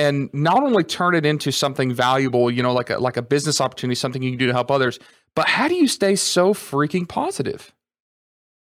and 0.00 0.32
not 0.32 0.62
only 0.62 0.82
turn 0.82 1.14
it 1.14 1.26
into 1.26 1.52
something 1.52 1.92
valuable, 1.92 2.50
you 2.50 2.62
know, 2.62 2.72
like 2.72 2.88
a 2.88 2.98
like 2.98 3.18
a 3.18 3.22
business 3.22 3.60
opportunity, 3.60 3.94
something 3.94 4.22
you 4.22 4.30
can 4.30 4.38
do 4.38 4.46
to 4.46 4.52
help 4.52 4.70
others, 4.70 4.98
but 5.34 5.48
how 5.48 5.68
do 5.68 5.74
you 5.74 5.88
stay 5.88 6.16
so 6.16 6.52
freaking 6.54 7.08
positive? 7.08 7.72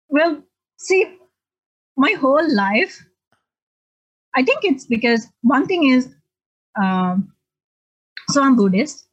Well, 0.10 0.43
see, 0.77 1.17
my 1.95 2.12
whole 2.12 2.56
life, 2.56 3.06
I 4.36 4.43
think 4.43 4.63
it's 4.63 4.86
because 4.86 5.27
one 5.41 5.65
thing 5.65 5.89
is, 5.89 6.13
um, 6.82 7.34
so 8.30 8.43
I'm 8.43 8.56
Buddhist, 8.56 9.08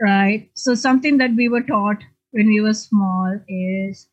right? 0.00 0.50
So 0.54 0.74
something 0.74 1.18
that 1.18 1.34
we 1.36 1.48
were 1.48 1.62
taught 1.62 1.98
when 2.32 2.48
we 2.48 2.60
were 2.60 2.74
small 2.74 3.38
is 3.48 4.08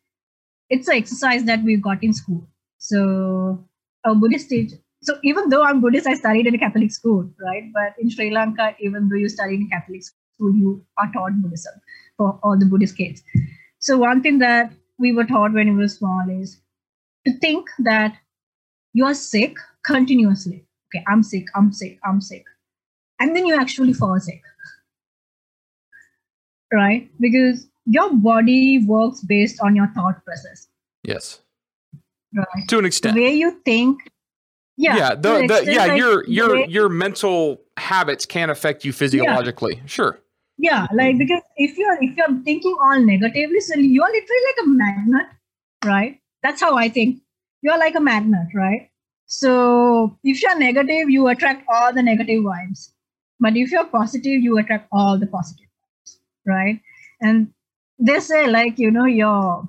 it's 0.70 0.88
an 0.88 0.96
exercise 0.96 1.44
that 1.44 1.62
we 1.62 1.76
got 1.76 2.02
in 2.02 2.12
school. 2.12 2.46
So 2.78 3.64
a 4.04 4.14
Buddhist 4.14 4.48
teacher, 4.48 4.76
so 5.02 5.18
even 5.22 5.48
though 5.48 5.62
I'm 5.62 5.80
Buddhist, 5.80 6.06
I 6.06 6.14
studied 6.14 6.46
in 6.46 6.54
a 6.54 6.58
Catholic 6.58 6.92
school, 6.92 7.30
right? 7.40 7.64
But 7.72 7.94
in 8.00 8.10
Sri 8.10 8.30
Lanka, 8.30 8.74
even 8.80 9.08
though 9.08 9.16
you 9.16 9.28
study 9.28 9.54
in 9.54 9.68
a 9.70 9.76
Catholic 9.76 10.02
school, 10.02 10.54
you 10.54 10.84
are 10.98 11.10
taught 11.12 11.40
Buddhism 11.40 11.72
for 12.16 12.38
all 12.42 12.58
the 12.58 12.66
Buddhist 12.66 12.96
kids. 12.96 13.22
So 13.78 13.98
one 13.98 14.22
thing 14.22 14.38
that 14.38 14.72
we 14.98 15.12
were 15.12 15.24
taught 15.24 15.52
when 15.52 15.76
we 15.76 15.82
were 15.82 15.88
small 15.88 16.28
is 16.28 16.60
to 17.26 17.36
think 17.38 17.68
that 17.80 18.16
you 18.92 19.04
are 19.04 19.14
sick 19.14 19.56
continuously. 19.84 20.64
Okay, 20.94 21.04
I'm 21.08 21.22
sick, 21.22 21.46
I'm 21.54 21.72
sick, 21.72 21.98
I'm 22.04 22.20
sick. 22.20 22.44
And 23.20 23.34
then 23.34 23.46
you 23.46 23.58
actually 23.58 23.92
fall 23.92 24.18
sick. 24.20 24.42
Right? 26.72 27.10
Because 27.20 27.68
your 27.86 28.12
body 28.12 28.84
works 28.84 29.20
based 29.20 29.60
on 29.60 29.76
your 29.76 29.88
thought 29.94 30.24
process. 30.24 30.68
Yes. 31.04 31.40
Right. 32.34 32.68
To 32.68 32.78
an 32.78 32.84
extent. 32.84 33.14
The 33.14 33.22
way 33.22 33.34
you 33.34 33.60
think 33.64 34.10
yeah, 34.78 34.96
yeah, 34.96 35.14
the, 35.14 35.46
the, 35.46 35.72
yeah, 35.72 35.86
like, 35.86 35.98
your 35.98 36.26
your 36.26 36.66
your 36.66 36.88
mental 36.90 37.62
habits 37.78 38.26
can 38.26 38.50
affect 38.50 38.84
you 38.84 38.92
physiologically. 38.92 39.76
Yeah. 39.76 39.86
Sure. 39.86 40.20
Yeah, 40.58 40.86
like 40.94 41.18
because 41.18 41.42
if 41.56 41.76
you're 41.76 41.98
if 42.02 42.16
you're 42.16 42.40
thinking 42.44 42.76
all 42.82 42.98
negatively, 43.00 43.60
so 43.60 43.74
you're 43.76 44.06
literally 44.06 44.44
like 44.48 44.64
a 44.64 44.68
magnet, 44.68 45.26
right? 45.84 46.20
That's 46.42 46.60
how 46.60 46.76
I 46.76 46.88
think. 46.88 47.20
You're 47.62 47.78
like 47.78 47.94
a 47.94 48.00
magnet, 48.00 48.48
right? 48.54 48.90
So 49.26 50.18
if 50.24 50.40
you're 50.42 50.58
negative, 50.58 51.10
you 51.10 51.26
attract 51.28 51.64
all 51.68 51.92
the 51.92 52.02
negative 52.02 52.42
vibes. 52.44 52.90
But 53.40 53.56
if 53.56 53.70
you're 53.70 53.86
positive, 53.86 54.40
you 54.42 54.56
attract 54.58 54.88
all 54.92 55.18
the 55.18 55.26
positive 55.26 55.66
vibes, 55.66 56.16
right? 56.46 56.80
And 57.20 57.52
they 57.98 58.20
say 58.20 58.46
like 58.48 58.78
you 58.78 58.90
know 58.90 59.04
your 59.06 59.68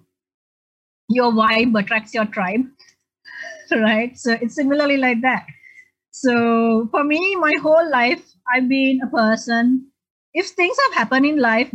your 1.09 1.31
vibe 1.31 1.77
attracts 1.79 2.13
your 2.13 2.25
tribe 2.25 2.65
right? 3.71 4.17
So 4.17 4.33
it's 4.33 4.55
similarly 4.55 4.97
like 4.97 5.21
that. 5.21 5.45
So 6.11 6.87
for 6.91 7.03
me, 7.03 7.35
my 7.35 7.53
whole 7.61 7.89
life, 7.91 8.23
I've 8.53 8.67
been 8.69 9.01
a 9.03 9.07
person. 9.09 9.87
If 10.37 10.47
things 10.51 10.77
have 10.85 10.93
happened 10.95 11.25
in 11.25 11.37
life, 11.41 11.69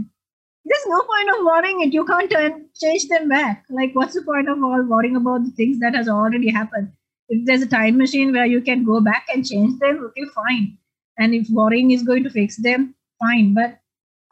there's 0.64 0.87
no 0.88 1.01
point 1.03 1.31
of 1.31 1.44
worrying 1.46 1.81
it. 1.83 1.92
You 1.92 2.05
can't 2.07 2.31
turn 2.31 2.68
change 2.81 3.09
them 3.09 3.29
back. 3.29 3.64
Like, 3.70 3.94
what's 3.94 4.14
the 4.14 4.22
point 4.22 4.48
of 4.48 4.62
all 4.62 4.83
worrying 4.83 5.16
about 5.16 5.44
the 5.44 5.51
things 5.53 5.81
that 5.81 5.94
has 5.94 6.09
already 6.09 6.51
happened? 6.51 6.92
If 7.29 7.46
there's 7.46 7.62
a 7.62 7.66
time 7.68 7.98
machine 7.98 8.33
where 8.33 8.46
you 8.46 8.61
can 8.62 8.85
go 8.85 9.01
back 9.01 9.27
and 9.35 9.46
change 9.46 9.79
them, 9.81 9.98
okay, 10.07 10.25
fine. 10.35 10.79
And 11.18 11.35
if 11.35 11.48
worrying 11.51 11.90
is 11.92 12.03
going 12.05 12.25
to 12.25 12.31
fix 12.31 12.57
them, 12.57 12.94
fine. 13.20 13.55
But 13.55 13.81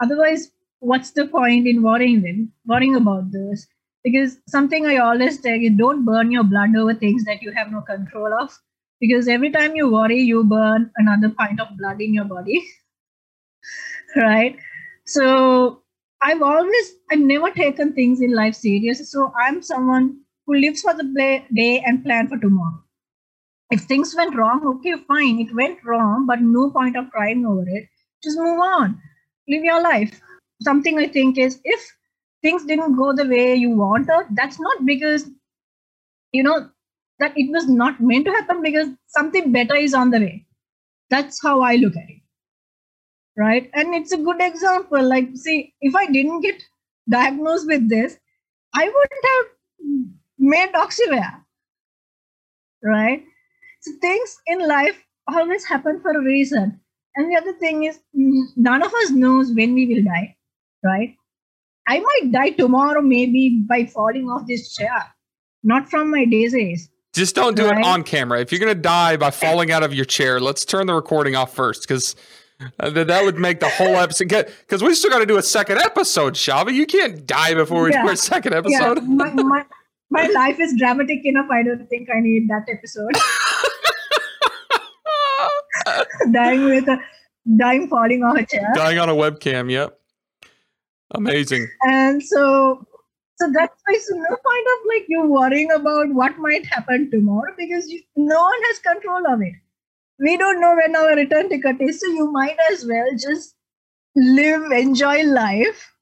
otherwise, 0.01 0.53
what's 0.81 1.13
the 1.13 1.27
point 1.27 1.67
in 1.69 1.83
worrying 1.83 2.23
them, 2.23 2.53
worrying 2.67 2.97
about 2.97 3.33
those? 3.33 3.67
Because 4.05 4.39
something 4.49 4.87
I 4.87 4.99
always 4.99 5.41
tell 5.41 5.57
you, 5.57 5.71
don't 5.77 6.05
burn 6.05 6.31
your 6.31 6.45
blood 6.45 6.77
over 6.77 6.95
things 6.95 7.25
that 7.25 7.43
you 7.43 7.53
have 7.53 7.73
no 7.73 7.83
control 7.83 8.33
of. 8.35 8.57
Because 9.01 9.29
every 9.29 9.51
time 9.51 9.77
you 9.77 9.93
worry, 9.93 10.21
you 10.21 10.45
burn 10.45 10.91
another 10.97 11.31
pint 11.31 11.61
of 11.61 11.77
blood 11.79 12.01
in 12.01 12.15
your 12.15 12.27
body. 12.27 12.65
right? 14.17 14.57
So 15.07 15.83
I've 16.23 16.43
always, 16.43 16.93
I've 17.11 17.21
never 17.21 17.51
taken 17.51 17.93
things 17.93 18.21
in 18.21 18.35
life 18.35 18.55
serious. 18.55 19.11
So 19.11 19.33
I'm 19.39 19.63
someone 19.63 20.21
who 20.47 20.55
lives 20.57 20.83
for 20.83 20.95
the 20.95 21.05
day 21.55 21.83
and 21.85 22.05
plan 22.05 22.29
for 22.29 22.39
tomorrow. 22.39 22.83
If 23.71 23.83
things 23.83 24.15
went 24.17 24.37
wrong, 24.37 24.65
okay, 24.67 24.95
fine, 25.09 25.41
it 25.41 25.55
went 25.55 25.85
wrong, 25.85 26.27
but 26.27 26.41
no 26.43 26.71
point 26.71 26.97
of 26.97 27.11
crying 27.11 27.47
over 27.47 27.65
it. 27.69 27.89
Just 28.23 28.39
move 28.39 28.61
on, 28.61 29.01
live 29.49 29.65
your 29.65 29.83
life. 29.83 30.21
Something 30.63 30.99
I 30.99 31.09
think 31.09 31.39
is 31.39 31.61
if 31.65 31.81
things 32.43 32.65
didn't 32.67 32.97
go 32.97 33.15
the 33.15 33.27
way 33.27 33.55
you 33.57 33.71
wanted, 33.71 34.27
that's 34.33 34.61
not 34.61 34.85
because, 34.87 35.31
you 36.33 36.43
know, 36.43 36.71
that 37.19 37.33
it 37.37 37.51
was 37.51 37.69
not 37.69 38.01
meant 38.01 38.25
to 38.27 38.33
happen 38.33 38.63
because 38.63 38.89
something 39.09 39.53
better 39.53 39.75
is 39.77 39.95
on 39.95 40.11
the 40.11 40.19
way. 40.21 40.47
That's 41.11 41.43
how 41.43 41.63
I 41.63 41.77
look 41.77 41.97
at 41.97 42.11
it 42.11 42.20
right? 43.41 43.71
And 43.73 43.95
it's 43.95 44.13
a 44.13 44.19
good 44.19 44.41
example. 44.41 45.03
Like, 45.03 45.31
see, 45.35 45.73
if 45.81 45.97
I 45.97 46.07
didn't 46.07 46.43
get 46.43 46.63
diagnosed 47.09 47.67
with 47.67 47.89
this, 47.89 48.19
I 48.75 48.85
wouldn't 48.85 49.25
have 49.33 49.47
made 50.39 50.73
OxyWear, 50.75 51.41
right? 52.85 53.25
So 53.81 53.93
things 54.03 54.37
in 54.47 54.69
life 54.69 55.03
always 55.27 55.65
happen 55.65 56.01
for 56.03 56.11
a 56.11 56.23
reason. 56.23 56.79
And 57.17 57.31
the 57.31 57.37
other 57.37 57.55
thing 57.55 57.85
is, 57.85 57.99
none 58.13 58.83
of 58.83 58.93
us 58.93 59.11
knows 59.11 59.53
when 59.53 59.73
we 59.75 59.87
will 59.87 60.05
die, 60.05 60.37
right? 60.85 61.17
I 61.89 61.99
might 61.99 62.31
die 62.31 62.51
tomorrow, 62.51 63.01
maybe 63.01 63.65
by 63.67 63.87
falling 63.87 64.29
off 64.29 64.47
this 64.47 64.75
chair, 64.75 65.03
not 65.65 65.89
from 65.89 66.11
my 66.11 66.27
disease. 66.27 66.91
Just 67.15 67.35
don't 67.35 67.57
do 67.57 67.67
right? 67.67 67.79
it 67.79 67.85
on 67.85 68.05
camera. 68.05 68.41
If 68.41 68.53
you're 68.53 68.61
going 68.61 68.75
to 68.75 68.81
die 68.81 69.17
by 69.17 69.31
falling 69.31 69.73
out 69.73 69.83
of 69.83 69.95
your 69.95 70.05
chair, 70.05 70.41
let's 70.41 70.65
turn 70.65 70.87
the 70.87 70.95
recording 70.95 71.35
off 71.35 71.55
first 71.55 71.83
because 71.83 72.15
uh, 72.79 72.91
that 72.91 73.25
would 73.25 73.39
make 73.39 73.61
the 73.61 73.69
whole 73.69 73.97
episode 73.97 74.29
because 74.29 74.83
we 74.83 74.95
still 74.95 75.11
got 75.11 75.21
to 75.21 75.27
do 75.27 75.39
a 75.39 75.43
second 75.43 75.79
episode, 75.79 76.35
Shava. 76.35 76.73
You 76.73 76.87
can't 76.87 77.27
die 77.27 77.55
before 77.55 77.85
we 77.85 77.91
yeah. 77.91 78.05
do 78.05 78.11
a 78.11 78.17
second 78.17 78.55
episode. 78.55 78.99
Yeah. 78.99 79.07
My, 79.07 79.33
my, 79.33 79.65
my 80.11 80.27
life 80.29 80.61
is 80.61 80.75
dramatic 80.79 81.25
enough. 81.25 81.47
I 81.51 81.63
don't 81.63 81.89
think 81.89 82.09
I 82.15 82.21
need 82.21 82.49
that 82.49 82.67
episode. 82.69 83.13
dying 86.33 86.65
with 86.65 86.89
a 86.89 86.99
dying 87.57 87.89
falling 87.89 88.23
off 88.23 88.37
a 88.37 88.47
chair. 88.47 88.71
Dying 88.75 88.99
on 88.99 89.09
a 89.09 89.15
webcam. 89.15 89.71
Yep. 89.71 89.99
Amazing. 91.13 91.67
And 91.83 92.23
so 92.23 92.87
so 93.37 93.51
that's 93.53 93.75
why 93.87 93.99
so 93.99 94.15
no 94.17 94.29
point 94.29 94.67
of 94.75 94.87
like 94.89 95.07
you 95.09 95.27
worrying 95.27 95.71
about 95.73 96.11
what 96.11 96.37
might 96.39 96.67
happen 96.67 97.11
tomorrow 97.11 97.55
because 97.57 97.89
you, 97.89 98.03
no 98.17 98.41
one 98.41 98.63
has 98.67 98.79
control 98.81 99.27
of 99.33 99.41
it 99.41 99.55
we 100.21 100.37
don't 100.37 100.61
know 100.61 100.77
when 100.77 100.95
our 100.95 101.17
return 101.17 101.49
ticket 101.49 101.81
is. 101.81 102.01
So 102.01 102.07
you 102.09 102.31
might 102.31 102.57
as 102.71 102.87
well 102.87 103.09
just 103.13 103.55
live, 104.15 104.71
enjoy 104.71 105.23
life 105.25 105.93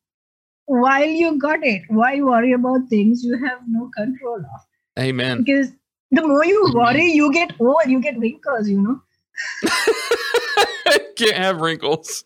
while 0.66 1.06
you 1.06 1.38
got 1.38 1.64
it. 1.64 1.82
Why 1.88 2.20
worry 2.20 2.52
about 2.52 2.88
things 2.88 3.24
you 3.24 3.38
have 3.38 3.60
no 3.68 3.90
control 3.96 4.38
of? 4.38 5.02
Amen. 5.02 5.44
Because 5.44 5.70
the 6.10 6.26
more 6.26 6.44
you 6.44 6.72
worry, 6.74 7.04
you 7.04 7.32
get 7.32 7.52
old, 7.60 7.86
you 7.86 8.00
get 8.00 8.18
wrinkles, 8.18 8.68
you 8.68 8.80
know. 8.80 9.00
Can't 11.16 11.36
have 11.36 11.60
wrinkles. 11.60 12.24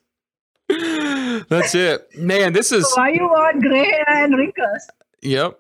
That's 0.69 1.75
it. 1.75 2.09
Man, 2.17 2.53
this 2.55 2.73
is 2.73 2.91
why 2.95 3.11
you 3.11 3.25
want 3.25 3.61
gray 3.61 4.03
and 4.07 4.35
wrinkles. 4.35 4.87
Yep. 5.21 5.59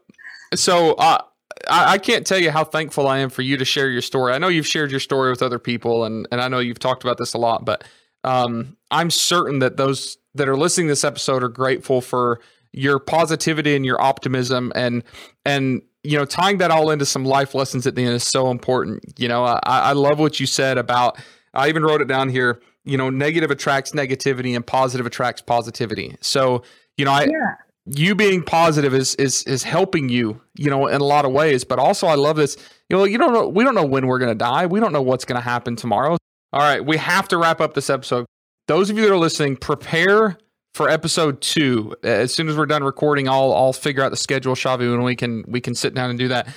So 0.55 0.93
uh 0.95 1.23
I, 1.69 1.93
I, 1.93 1.99
can't 1.99 2.27
tell 2.27 2.39
you 2.39 2.51
how 2.51 2.65
thankful 2.65 3.07
I 3.09 3.19
am 3.19 3.31
for 3.31 3.43
you 3.43 3.57
to 3.57 3.65
share 3.65 3.91
your 3.91 4.03
story. 4.03 4.33
I 4.33 4.39
know 4.39 4.49
you've 4.49 4.67
shared 4.67 4.91
your 4.91 5.01
story 5.01 5.31
with 5.31 5.43
other 5.43 5.59
people, 5.59 6.05
and 6.05 6.27
and 6.31 6.41
I 6.41 6.49
know 6.49 6.59
you've 6.59 6.79
talked 6.79 7.03
about 7.05 7.19
this 7.19 7.35
a 7.35 7.39
lot, 7.39 7.65
but 7.65 7.85
um, 8.25 8.77
I'm 8.91 9.11
certain 9.11 9.59
that 9.61 9.77
those 9.77 10.19
that 10.35 10.49
are 10.49 10.57
listening 10.57 10.87
to 10.89 10.93
this 10.93 11.05
episode 11.05 11.43
are 11.43 11.49
grateful 11.49 12.01
for 12.01 12.41
your 12.73 12.99
positivity 12.99 13.77
and 13.77 13.85
your 13.85 14.01
optimism, 14.01 14.73
and 14.75 15.03
and 15.45 15.83
you 16.03 16.19
know 16.19 16.25
tying 16.25 16.59
that 16.59 16.71
all 16.71 16.91
into 16.91 17.07
some 17.07 17.25
life 17.25 17.55
lessons 17.55 17.87
at 17.87 17.95
the 17.95 18.05
end 18.05 18.15
is 18.15 18.25
so 18.25 18.51
important. 18.51 19.05
You 19.19 19.29
know, 19.29 19.45
I, 19.45 19.61
I 19.65 19.93
love 19.93 20.19
what 20.19 20.41
you 20.41 20.47
said 20.47 20.79
about. 20.79 21.19
I 21.55 21.69
even 21.69 21.83
wrote 21.83 22.01
it 22.01 22.09
down 22.09 22.29
here. 22.29 22.61
You 22.85 22.99
know, 22.99 23.11
negative 23.11 23.51
attracts 23.51 23.93
negativity, 23.93 24.57
and 24.57 24.67
positive 24.67 25.07
attracts 25.07 25.43
positivity. 25.43 26.17
So 26.21 26.63
you 26.97 27.05
know, 27.05 27.13
I. 27.13 27.23
Yeah 27.25 27.55
you 27.87 28.15
being 28.15 28.43
positive 28.43 28.95
is 28.95 29.15
is 29.17 29.43
is 29.45 29.63
helping 29.63 30.09
you, 30.09 30.41
you 30.55 30.71
know, 30.71 30.87
in 30.87 31.01
a 31.01 31.05
lot 31.05 31.25
of 31.25 31.33
ways. 31.33 31.65
But 31.65 31.79
also, 31.79 32.07
I 32.07 32.15
love 32.15 32.37
this. 32.37 32.57
You 32.89 32.97
know, 32.97 33.05
you 33.05 33.19
don't 33.19 33.33
know. 33.33 33.49
We 33.49 33.65
don't 33.65 33.75
know 33.75 33.85
when 33.85 34.07
we're 34.07 34.19
to 34.31 34.35
die. 34.35 34.67
We 34.67 34.81
don't 34.81 34.93
know 34.93 35.03
what's 35.03 35.25
to 35.39 35.45
happen 35.45 35.77
tomorrow. 35.77 36.17
All 36.53 36.61
right, 36.61 36.85
we 36.85 36.99
have 36.99 37.29
to 37.29 37.39
wrap 37.39 37.61
up 37.61 37.75
this 37.75 37.91
episode. 37.91 38.27
Those 38.69 38.91
of 38.91 38.97
you 38.97 39.03
that 39.03 39.13
are 39.13 39.19
listening, 39.19 39.57
prepare 39.57 40.39
for 40.75 40.89
episode 40.89 41.41
two. 41.41 41.95
As 42.03 42.33
soon 42.33 42.49
as 42.49 42.57
we're 42.57 42.67
done 42.67 42.85
recording, 42.85 43.29
I'll 43.29 43.53
I'll 43.53 43.73
figure 43.73 44.03
out 44.03 44.11
the 44.11 44.17
schedule, 44.17 44.55
Shavi, 44.55 44.93
and 44.93 45.03
we 45.03 45.17
can 45.17 45.45
we 45.49 45.61
can 45.61 45.75
sit 45.75 45.95
down 45.95 46.11
and 46.11 46.19
do 46.19 46.29
that. 46.29 46.49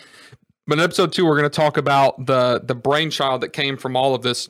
But 0.68 0.80
in 0.80 0.84
episode 0.84 1.14
two, 1.14 1.26
we're 1.26 1.38
going 1.38 1.50
to 1.50 1.56
talk 1.56 1.78
about 1.78 2.26
the 2.26 2.62
the 2.64 2.76
brainchild 2.76 3.42
that 3.42 3.50
came 3.50 3.78
from 3.78 3.96
all 3.96 4.16
of 4.16 4.22
this 4.22 4.50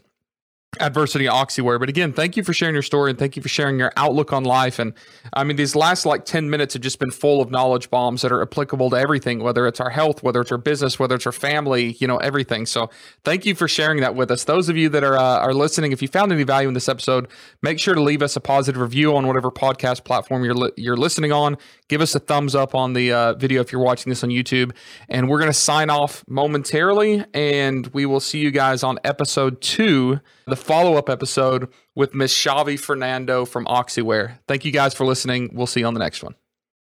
adversity 0.79 1.25
OxyWear. 1.25 1.79
But 1.79 1.89
again 1.89 2.13
thank 2.13 2.37
you 2.37 2.43
for 2.43 2.53
sharing 2.53 2.75
your 2.75 2.81
story 2.83 3.11
and 3.11 3.19
thank 3.19 3.35
you 3.35 3.41
for 3.41 3.49
sharing 3.49 3.79
your 3.79 3.91
outlook 3.97 4.33
on 4.33 4.43
life. 4.43 4.79
And 4.79 4.93
i 5.33 5.43
mean 5.43 5.57
these 5.57 5.75
last 5.75 6.05
like 6.05 6.25
10 6.25 6.49
minutes 6.49 6.73
have 6.73 6.83
just 6.83 6.99
been 6.99 7.11
full 7.11 7.41
of 7.41 7.51
knowledge 7.51 7.89
bombs 7.89 8.21
that 8.21 8.31
are 8.31 8.41
applicable 8.41 8.89
to 8.91 8.95
everything 8.95 9.41
whether 9.41 9.67
it's 9.67 9.79
our 9.79 9.89
health 9.89 10.23
whether 10.23 10.41
it's 10.41 10.51
our 10.51 10.57
business 10.57 10.99
whether 10.99 11.15
it's 11.15 11.25
our 11.25 11.31
family 11.31 11.93
you 11.99 12.07
know 12.07 12.17
everything. 12.17 12.65
So 12.65 12.89
thank 13.23 13.45
you 13.45 13.55
for 13.55 13.67
sharing 13.67 14.01
that 14.01 14.15
with 14.15 14.31
us. 14.31 14.43
Those 14.43 14.69
of 14.69 14.77
you 14.77 14.89
that 14.89 15.03
are 15.03 15.17
uh, 15.17 15.39
are 15.39 15.53
listening 15.53 15.91
if 15.91 16.01
you 16.01 16.07
found 16.07 16.31
any 16.31 16.43
value 16.43 16.67
in 16.67 16.73
this 16.73 16.89
episode 16.89 17.27
make 17.61 17.79
sure 17.79 17.95
to 17.95 18.01
leave 18.01 18.21
us 18.21 18.35
a 18.35 18.41
positive 18.41 18.81
review 18.81 19.15
on 19.15 19.27
whatever 19.27 19.51
podcast 19.51 20.03
platform 20.03 20.43
you're 20.43 20.53
li- 20.53 20.71
you're 20.77 20.97
listening 20.97 21.31
on 21.31 21.57
give 21.89 22.01
us 22.01 22.15
a 22.15 22.19
thumbs 22.19 22.55
up 22.55 22.75
on 22.75 22.93
the 22.93 23.11
uh, 23.11 23.33
video 23.33 23.61
if 23.61 23.71
you're 23.71 23.81
watching 23.81 24.09
this 24.09 24.23
on 24.23 24.29
youtube 24.29 24.71
and 25.09 25.29
we're 25.29 25.39
going 25.39 25.51
to 25.51 25.57
sign 25.57 25.89
off 25.89 26.23
momentarily 26.27 27.23
and 27.33 27.87
we 27.87 28.05
will 28.05 28.19
see 28.19 28.39
you 28.39 28.51
guys 28.51 28.83
on 28.83 28.99
episode 29.03 29.61
2 29.61 30.19
the 30.47 30.55
follow 30.55 30.95
up 30.95 31.09
episode 31.09 31.69
with 31.95 32.13
Miss 32.13 32.33
Shavi 32.33 32.79
Fernando 32.79 33.45
from 33.45 33.65
OxyWear. 33.65 34.39
Thank 34.47 34.65
you 34.65 34.71
guys 34.71 34.93
for 34.93 35.05
listening. 35.05 35.49
We'll 35.53 35.67
see 35.67 35.79
you 35.79 35.87
on 35.87 35.93
the 35.93 35.99
next 35.99 36.23
one. 36.23 36.35